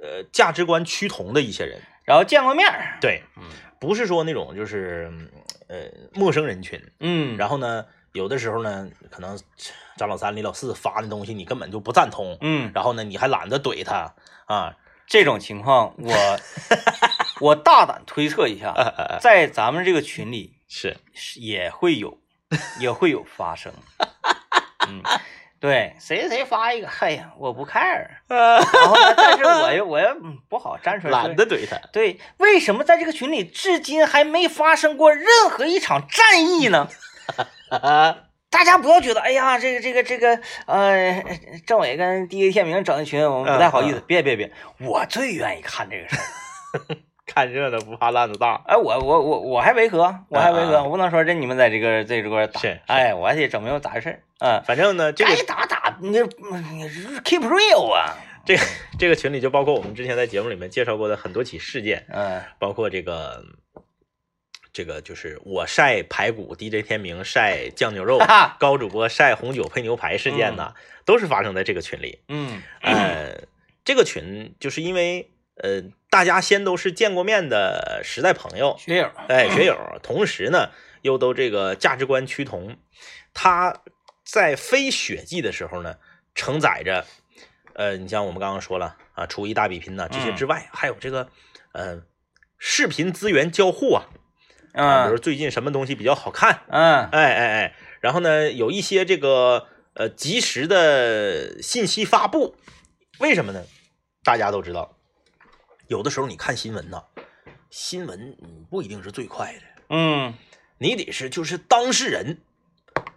[0.00, 1.80] 呃价值观趋同的一些人。
[2.06, 3.42] 然后见过面儿，对，嗯
[3.80, 5.10] 不是说那种就是
[5.68, 6.80] 呃陌生人群。
[7.00, 7.84] 嗯，然后呢，
[8.14, 9.36] 有的时候呢，可能
[9.96, 14.14] 张老三、李老四发的东西你根本就不赞同，嗯，然后呢，你还懒得怼他
[14.46, 14.76] 啊。
[15.06, 16.14] 这种情况我
[17.40, 18.72] 我大胆推测一下，
[19.20, 20.96] 在咱们这个群里 是，
[21.34, 22.20] 也会有
[22.78, 23.72] 也会有发生，
[24.88, 25.02] 嗯。
[25.60, 31.76] 对，谁谁发一个，哎呀，我不 care，然后呢，但是我又我又嗯不好站出来，懒得怼他。
[31.90, 36.88] 对，为什么在这个群里至今还没发生过任何一场战役呢？
[38.50, 41.24] 大家不要觉得，哎呀，这个这个这个，呃，
[41.66, 43.96] 政委跟第一天明整一群，我们不太好意思。
[43.96, 46.96] 嗯嗯别别别，我最愿意看这个事儿。
[47.26, 48.62] 看热闹不怕烂子大。
[48.66, 54.20] 哎，我我我我还维和，我还维和，我不能说这你们在这个这这块打哎，我还得整明白咋回事儿。
[54.38, 56.20] 嗯，反正呢，这个该打打，你你
[57.24, 58.14] keep real 啊。
[58.44, 58.62] 这个
[58.98, 63.42] 这个群里就包括我们之前在节目里面介绍过的很多起事件，嗯包括这个
[64.74, 68.18] 这个就是我晒排骨，DJ 天明晒酱牛肉
[68.58, 72.18] 高主播晒红酒配牛排事件呢，都是发生在这个群里。
[72.26, 73.46] 嗯呃，
[73.84, 80.70] 这个群就是因为呃大家先都是见过面的时代朋友，学友，哎，学友，同时呢
[81.02, 82.76] 又都这个价值观趋同，
[83.32, 83.80] 他
[84.24, 85.98] 在非血祭的时候呢，
[86.34, 87.06] 承载着，
[87.74, 91.28] 呃，你像我们刚刚说了啊，厨艺大比拼呐这些之外，还有这个
[91.70, 92.02] 呃
[92.58, 94.06] 视频资源交互啊，
[94.74, 97.04] 啊，比如嗯最近什么东西比较好看，嗯。
[97.06, 102.56] 哎哎哎，然后呢有一些这个呃及时的信息发布，
[103.20, 103.62] 为什么呢？
[104.24, 104.96] 大家都知道，
[105.86, 107.04] 有的时候你看新闻呐，
[107.70, 109.60] 新闻嗯不一定是最快的。
[109.90, 110.34] 嗯。
[110.78, 112.38] 你得是就是当事人，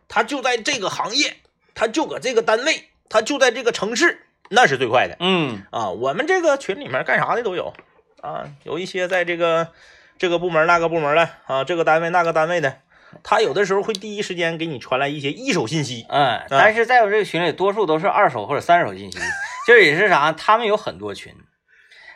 [0.07, 1.37] 他就在这个行业，
[1.73, 5.17] 他就搁这个单位，他就在这个城市，那是最快的。
[5.19, 5.63] 嗯。
[5.71, 5.89] 啊。
[5.89, 7.73] 我们这个群里面干啥的都有。
[8.21, 9.73] 啊，有一些在这个
[10.17, 12.79] 这个部门那个部门的啊，这个单位那个单位的，
[13.23, 16.05] 他有的时候会第一时间给你传来一些一手信息。
[16.09, 19.19] 嗯，但是在我这个群里，多数都是二手或者三手信息，
[19.65, 20.31] 这也是啥？
[20.31, 21.33] 他们有很多群，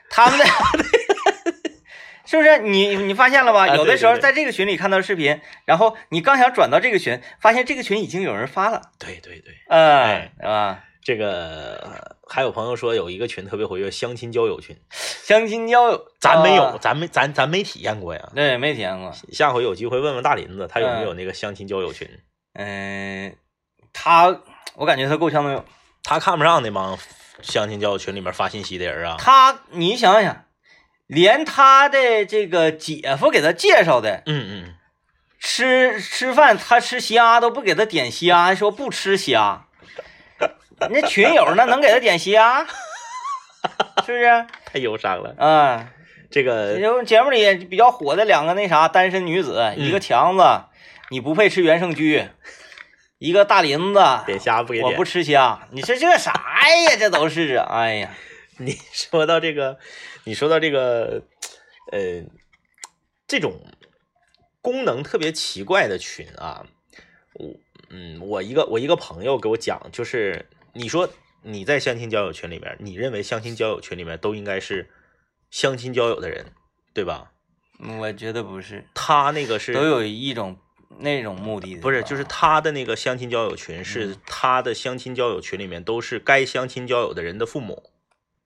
[0.10, 0.45] 他们的
[2.26, 2.60] 是不是？
[2.60, 3.68] 你你发现了吧？
[3.68, 10.84] 啊有的时候在这个群里看到视频，然后你刚想转到这个群，发现这个群已经有人发了，对对对，嗯，哎对吧？
[11.04, 14.79] 这个呃还有朋友说有一个群特别活跃，相亲交友群，
[15.23, 18.29] 相亲交友，咱没有，啊咱没咱咱没体验过呀。
[18.34, 19.11] 对，没体验过。
[19.34, 22.07] 下回有机会问问大林子，他有没有那个相亲交友群？
[22.53, 23.36] 嗯，
[23.91, 24.41] 他，
[24.75, 25.65] 我感觉他够呛的有。
[26.03, 26.97] 他看不上那帮
[27.41, 29.17] 相亲交友群里面发信息的人啊。
[29.19, 30.45] 他，你想想，
[31.07, 34.75] 连他的这个姐夫给他介绍的，嗯嗯，
[35.39, 39.67] 吃吃饭他吃虾都不给他点虾，还说不吃虾。
[40.89, 42.65] 那群友那能给他点虾？
[44.05, 44.45] 是不是？
[44.65, 45.36] 太忧伤了。
[45.38, 45.91] 啊，
[46.32, 50.43] 这个节目里比较火的两个那啥单身女子，一个强子，
[51.09, 52.23] 你不配吃原生居；
[53.19, 54.91] 一个大林子，点虾不给点。
[54.91, 55.67] 我不吃虾。
[55.71, 56.95] 你说这啥呀？
[56.97, 57.67] 这都是啊！
[57.69, 58.09] 哎呀，
[58.57, 59.77] 你说到这个，
[60.23, 61.23] 你说到这个，
[61.91, 62.23] 呃，
[63.27, 63.53] 这种
[64.61, 66.65] 功能特别奇怪的群啊，
[67.34, 67.47] 我
[67.89, 71.09] 嗯，我一个我一个朋友给我讲，就是你说
[71.43, 74.89] 你在相亲交友群里面，你认为相亲交友群里面都应该是
[75.49, 76.45] 相亲交友的人，
[76.93, 77.32] 对吧？
[77.99, 80.55] 我觉得不是，他那个是都有一种
[80.99, 87.89] 那种目的的，不是，就是他的那个相亲交友群，是他的相亲交友群里面都是该相亲交友的人的父母，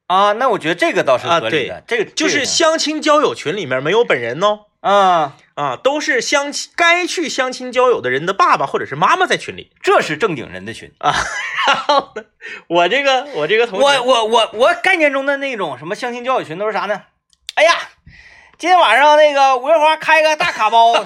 [0.08, 0.32] 啊。
[0.32, 9.72] 那我觉得这个倒是啊合理的，这个就是相亲交友群里面没有本人哦，啊，啊，都是相亲该去相亲交友的人的爸爸或者是妈妈在群里。
[9.82, 11.12] 这是正经人的群啊。
[11.66, 12.24] 然后呢，
[12.68, 17.02] 我这个我这个同学，我我我我概念中的那种什么相亲交友群都是啥呢？
[17.56, 17.74] 哎呀，
[18.60, 20.94] 今天晚上那个五月花开个大卡包，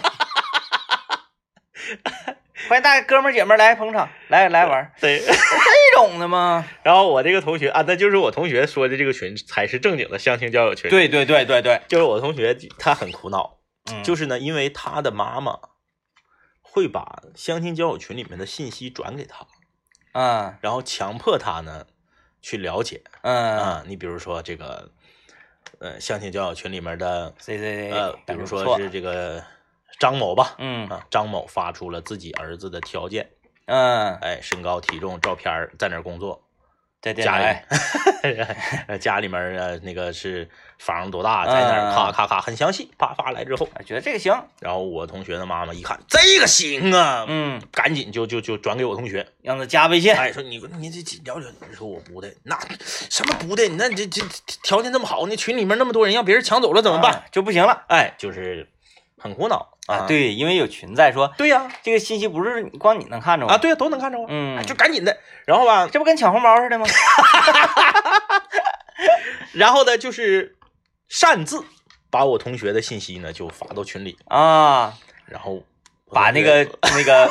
[2.67, 5.33] 欢迎大哥们姐们来捧场，来来玩儿，对，这
[5.95, 6.65] 种的吗？
[6.83, 13.58] 然后我这个同学啊，那就是我同学说的这个群才是正经的相亲交友群。，对对对对对，就是我同学他很苦恼，
[13.91, 15.59] 嗯，就是呢，因为他的妈妈
[16.61, 19.47] 会把相亲交友群里面的信息转给他，
[20.13, 21.85] 嗯然后强迫他呢
[22.41, 23.83] 去了解嗯，啊。
[23.87, 24.91] 你比如说这个，
[25.79, 29.43] 呃，相亲交友群里面的，谁谁谁，呃，比如说是这个
[29.99, 33.29] 张某吧，嗯啊，张某发出了自己儿子的条件，
[33.65, 36.43] 嗯，哎，身高、体重、照片，在哪工作，
[37.01, 37.57] 在电家里。
[38.99, 52.59] 家里面那个是房多大，在那儿，嗯咔咔咔，很详细，啪发来之后，觉得这个行，然后我同学的妈妈一看这个行啊，嗯，赶紧就就就转给我同学，让他加微信，哎，说你你这这了解，你说我不的，那
[53.09, 54.21] 什么不的，你那这这
[54.63, 57.13] 条件这么好，那群里面那么多人，让别人抢走了怎么办？
[57.13, 57.85] 啊就不行了。
[57.87, 58.67] 哎，就是
[59.19, 60.05] 很苦恼啊。
[60.07, 66.85] 对，因为有群在说对呀，这个信息不是光你能看着吗啊，对呀，都能看着啊，嗯哎就赶紧的，然后吧，这不跟抢红包似的吗？
[69.53, 70.57] 然后呢，就是
[71.07, 71.63] 擅自
[72.09, 74.93] 把我同学的信息呢就发到群里，啊，
[75.25, 75.63] 然后
[76.11, 76.63] 把 那个
[76.95, 77.29] 那个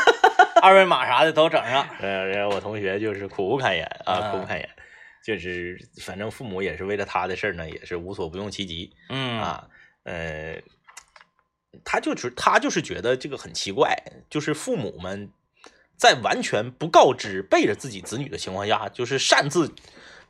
[0.62, 1.86] 二维码啥的都整上。
[2.01, 4.68] 呃，然后我同学就是苦不堪言啊，啊苦不堪言，
[5.24, 9.64] 就是反正父母也是为了他的事儿呢，也是无所不用其极嗯啊，
[10.05, 10.57] 呃，
[11.85, 13.97] 他就是他就是觉得这个很奇怪，
[14.31, 15.31] 就是父母们
[15.97, 19.75] 在完全不告知、背着自己子女的情况下，就是擅自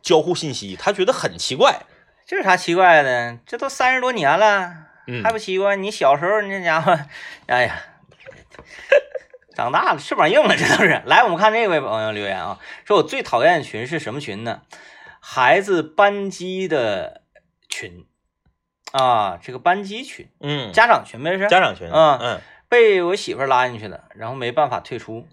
[0.02, 1.82] 交互信息，他觉得很奇怪。
[2.26, 3.38] 这有啥奇怪的？
[3.46, 4.74] 这都三十多年了，
[5.06, 5.76] 嗯还不奇怪？
[5.76, 6.98] 你小时候那家伙，
[7.46, 7.82] 哎呀，
[9.54, 11.02] 长大了翅膀硬了，这都是。
[11.06, 14.62] 来，我们看这位朋友留言啊，说我最讨厌的群是什么群呢？
[15.20, 17.22] 孩子班级的
[17.68, 18.06] 群
[18.92, 25.26] 啊，这个班级群，嗯，家长群呗，这是家长群，嗯嗯，被我媳妇儿拉进去的，然后没办法退出。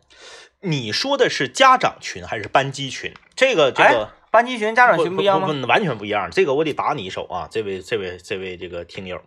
[0.61, 3.13] 你说的是家长群还是班级群？
[3.35, 4.09] 这个这哎个。
[4.31, 5.47] 班级群、家长群不一样吗？
[5.47, 6.29] 不完全不一样。
[6.29, 9.21] 这个我得打你一手啊，这位这位这位这个听友，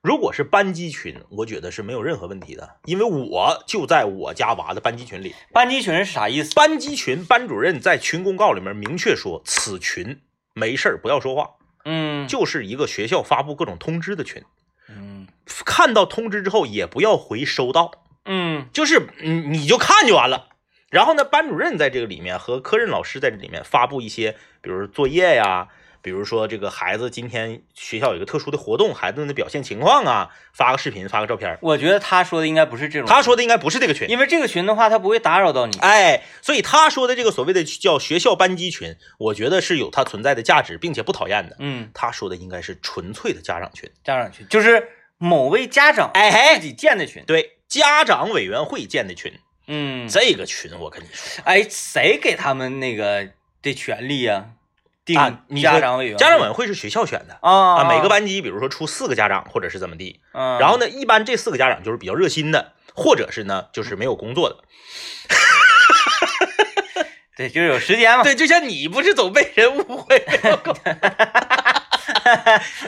[0.00, 5.34] 如果是班级群，我觉得是没有任何问题的，因为我就在我家娃的班级群里。
[5.52, 6.54] 班级群是啥意思？
[6.54, 10.20] 班级群班主任在群公告里面明确说，此群
[10.54, 11.56] 没事儿不要说话，
[11.90, 14.44] 嗯就是一个学校发布各种通知的群。
[14.90, 15.26] 嗯
[15.64, 17.92] 看到通知之后也不要回收到，
[18.26, 20.48] 嗯就是你你就看就完了。
[20.90, 25.68] 然后呢，班主任在这个里面和科任老师在这里面发布一些，比如说作业呀，
[26.00, 31.58] 比如说这个孩子今天学校有一个特殊的活动，孩子们的表现情况啊，发个视频，发个照片。
[31.60, 33.08] 我觉得他说的应该不是这种。
[33.08, 35.78] 他说的应该不是这个群，因为这个群的话，他不会打扰到你。
[35.80, 41.56] 哎，所以他说的这个所谓的叫学校班级群，我觉得是有它存在的价值，并且不讨厌的。
[41.58, 44.88] 嗯，他说的应该是纯粹的家长群，家长群就是
[45.18, 47.24] 某位家长哎自己建的群。
[47.26, 49.32] 对，家长委员会建的群，
[49.66, 51.42] 嗯，这个群我跟你说。
[51.44, 53.28] 哎，谁给他们那个
[53.62, 54.34] 的权利呀？
[54.34, 54.57] 啊，
[55.48, 64.56] 你说家长委员会家长委员会是学校选的啊啊，每个，班级比如说出四个家长或者是怎么地，嗯，然后呢，一般这四个家长就是比较热心的，或者是呢就是没有工作的。
[67.36, 68.24] 对，就是有时间嘛。
[68.24, 70.74] 对，就像你不是总被人误会，没有工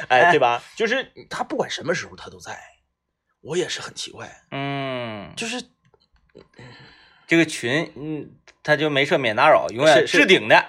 [0.09, 0.63] 哎，对吧？
[0.75, 2.59] 就是他不管什么时候他都在，
[3.43, 5.63] 我也是很奇怪，嗯，就是
[7.29, 8.31] 这个群，嗯，
[8.65, 10.65] 他就没设免打扰，永远是顶的。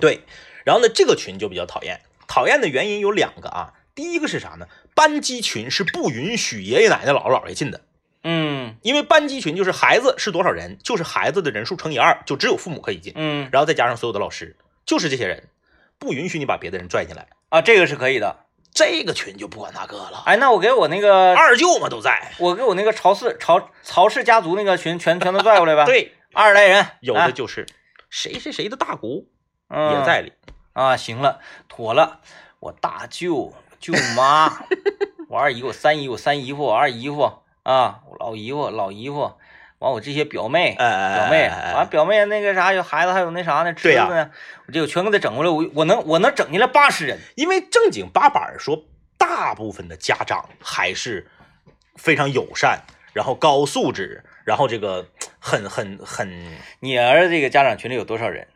[0.00, 0.24] 对。
[0.64, 3.72] 然后呢，这个群就比较讨厌，讨厌的原因有两个啊。
[3.94, 4.66] 第一个是啥呢？
[4.94, 7.82] 班级群是不允许爷爷奶奶、姥姥姥爷进的。
[8.22, 15.48] 嗯因为班级群就是孩子是多少人，就是孩子的人数乘以二，就只有父母可以进，嗯然后再加上所有的老师，就是这些人，
[15.98, 17.28] 不允许你把别的人拽进来。
[17.48, 18.44] 啊，这个是可以的。
[18.72, 22.32] 这个群就不管那个了，哎，那我给我那个，二舅嘛都在。
[22.38, 25.84] 我给我那个曹氏曹曹氏家族那个群全全都拽过来吧。
[25.86, 27.66] 对，二十来人，有啊的就是
[28.10, 29.26] 谁谁谁的大姑
[29.68, 30.32] 嗯也在里，
[30.84, 30.96] 啊。
[30.96, 32.20] 行了，妥了，
[32.58, 34.64] 我大舅、舅妈，
[35.28, 39.32] 我二姨、我三姨、我三姨夫、我二姨夫啊，我老姨夫、老姨夫，
[39.78, 40.74] 完我这些表妹。
[40.76, 44.30] 表妹，完表妹那个啥有孩子，还有那啥呢，侄子呢，
[44.66, 48.84] 我这我全给他整过来，我我能我能整进来八十人，因为正经八板说，
[49.16, 51.30] 大部分的家长还是
[51.96, 52.80] 非常友善，
[53.12, 55.06] 然后高素质，然后这个
[55.38, 58.48] 很很很，你儿子这个家长群里有多少人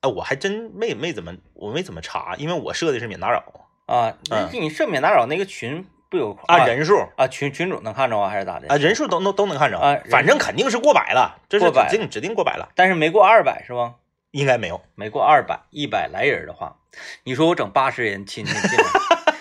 [0.00, 3.42] 哎，我还真没没怎么我没怎么查，因为我设的是免打扰
[3.86, 4.14] 啊？
[4.28, 8.68] 那嗯你设免打扰那个群不有啊，人数啊群群主能看着啊，还是咋的？
[8.68, 13.94] 啊人数都能都能看着啊反正肯定是过百了，这是指定指定过百了，但是没过二百是吧？
[14.30, 14.80] 应该没有。
[14.94, 16.76] 没过二百，一百来人的话，
[17.24, 18.84] 你说我整八十人亲戚进来，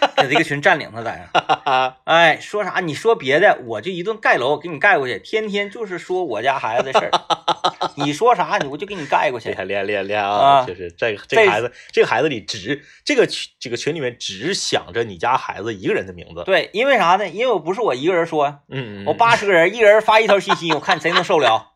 [0.17, 1.95] 给这个群占领他咋样？
[2.05, 2.79] 哎，说啥？
[2.79, 7.11] 你说别的，我就一顿盖楼给你盖过去，天天就是说我家孩子的事儿。
[7.95, 9.55] 你说啥，你我就给你盖过去厉。
[9.55, 10.65] 害厉害厉害啊啊！
[10.65, 16.43] 就是这个这这个孩子，这个孩子里只这个群这个群里面只想着你家孩子一个人的名字。
[16.45, 17.27] 对，因为啥呢？
[17.27, 21.73] 因为我不是我一个人说，嗯，嗯，我八十个人，一人发一条信息，我看谁能受了。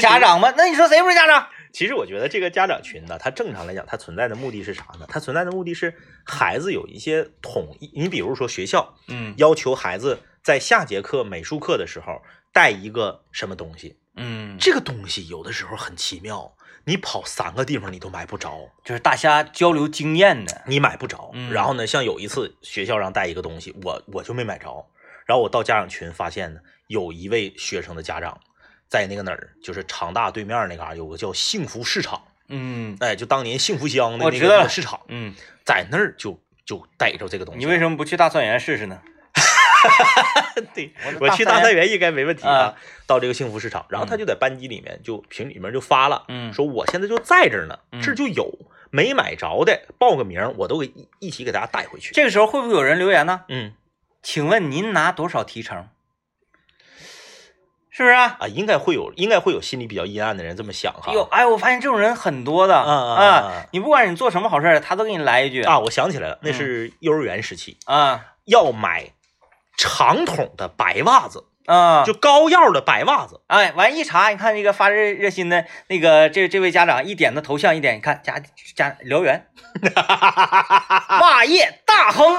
[0.00, 0.54] 家长们？
[0.56, 1.46] 那你说谁不是家长？
[1.78, 5.06] 其实我觉得这个家长群呢，它正常来讲，它存在的目的是啥呢？
[5.08, 12.20] 它存在的目的是孩子有一些统一，你比如说学校嗯要求孩子在下节课美术课的时候
[12.52, 13.96] 带一个什么东西。
[14.16, 16.52] 嗯，这个东西有的时候很奇妙，
[16.82, 20.62] 你跑三个地方你都买不着，就是大家交流经验的。
[20.66, 21.30] 你买不着。
[21.34, 24.84] 嗯然后呢，像有一次学校让带一个东西，我我就没买着。
[25.26, 28.40] 然后我到家长群发现呢，有一位学生的家长
[28.88, 35.34] 在那个哪儿，就是长大对面那嘎、有个叫幸福市场，嗯哎，就当年幸福乡的那个市场，嗯，
[35.64, 37.58] 在那儿就就逮着这个东西。
[37.58, 39.00] 你为什么不去大蒜园试试呢？
[40.74, 42.74] 对我我去大三元应该没问题啊啊。
[43.06, 48.52] 到这个幸福市场，然后他就在班级里面就群里面就发了，嗯说我现在就在这儿呢，嗯这就有
[48.90, 52.12] 没买着的，报个名，我都给一一起给大家带回去。
[52.12, 53.42] 这个时候会不会有人留言呢？
[53.48, 53.74] 嗯
[54.20, 55.88] 请问您拿多少提成？
[57.98, 58.36] 是不是啊？
[58.38, 61.12] 啊，应该会有，应该会有心里比较阴暗的人这么想哈。
[61.12, 69.10] 有哎，我发现这种人很多的啊啊啊啊你不管你做什么好事儿，他都给你来一句啊，我想起来了，嗯那是幼儿园时期啊要买
[69.76, 72.04] 长筒的白袜子，啊！
[72.04, 73.40] 就高腰的白袜子。
[73.48, 78.40] 哎，完一查，你看这个发热热心的那个这这位家长一点的头像一点，你看家
[78.76, 79.48] 家辽源
[81.20, 82.38] 袜业大亨，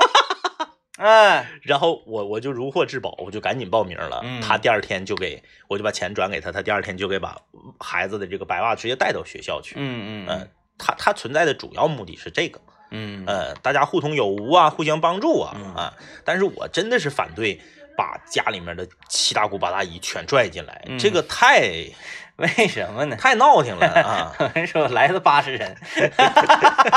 [0.99, 4.19] 哎，然后我我就如获至宝，我就赶紧报名了。
[4.23, 7.37] 嗯他第二天就给我就把钱转给他，他第二天就给把
[7.79, 9.75] 孩子的这个白袜直接带到学校去。
[9.77, 12.59] 嗯嗯嗯，他他存在的主要目的是这个，
[12.91, 15.93] 嗯呃，大家互通有无啊，互相帮助啊嗯啊。
[16.25, 17.61] 但是我真的是反对
[17.95, 21.85] 把家里面的七大姑八大姨全拽进来，嗯这个太
[22.39, 23.17] 为什么呢？
[23.17, 24.33] 太闹腾了啊！
[24.39, 25.75] 有人说来了八十人，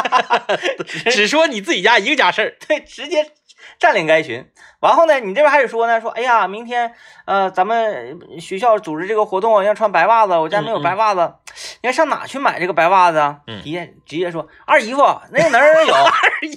[1.11, 3.31] 只说你自己家一个家事儿，对，直接
[3.79, 4.51] 占领该群。
[4.81, 6.95] 完后呢，你这边还得说呢，说哎呀，明天
[7.27, 11.35] 呃咱们学校组织这个活动要穿白袜子，我家没有白袜子，
[11.83, 13.39] 你要上哪去买这个白袜子啊？
[13.47, 13.63] 嗯。
[13.63, 16.13] 底下直接说二姨夫那个哪儿哪有， 二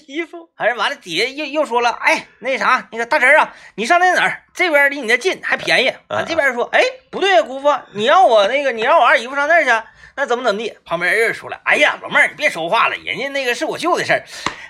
[0.07, 0.49] 姨夫。
[0.55, 4.43] 还是完了底下又又说了，哎那啥那个大侄儿啊，你上那哪儿？
[4.53, 6.81] 这边离你那近还便宜，嗯完这边说哎
[7.11, 9.69] 不对呀姑父，你让我那个你让我二姨夫上那儿去。
[10.17, 10.73] 那怎么怎么地？
[10.85, 14.23] 旁边人说了，哎呀，老妹儿，你别说话了，人家那个是我舅的事儿，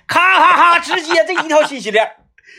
[0.08, 2.16] 咔咔咔，直接这一条信息链儿，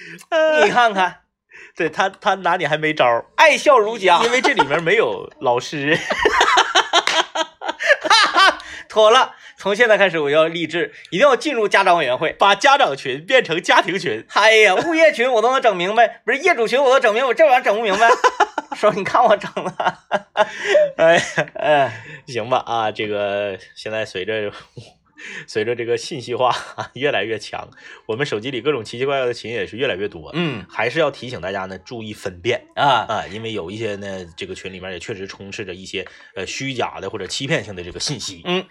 [0.64, 1.20] 你看看，
[1.76, 5.98] 对他他拿你还没招儿，爱笑如家，因为这里面没有老师。
[8.88, 9.34] 妥了。
[9.58, 12.32] 从现在开始，我要立志，一定要进入家长委员会。
[12.34, 18.08] 把家长群变成家庭群，哎呀，物业群我都能整明白，不是业主群我都整明白，我这玩意儿整不明白。
[18.76, 19.98] 说你看我整的，
[20.98, 21.20] 哎，
[21.54, 24.52] 哎，行吧啊，这个现在随着
[25.46, 26.54] 随着这个信息化
[26.94, 27.68] 越来越强，
[28.06, 30.30] 我们手机里各种奇奇怪怪的群也是越来越多。
[30.34, 38.42] 嗯还是要提醒大家呢，注意分辨啊，啊，因为有一些呢，这个群里面也确实充斥着一些呃虚假的或者欺骗性的这个信息。
[38.44, 38.64] 嗯，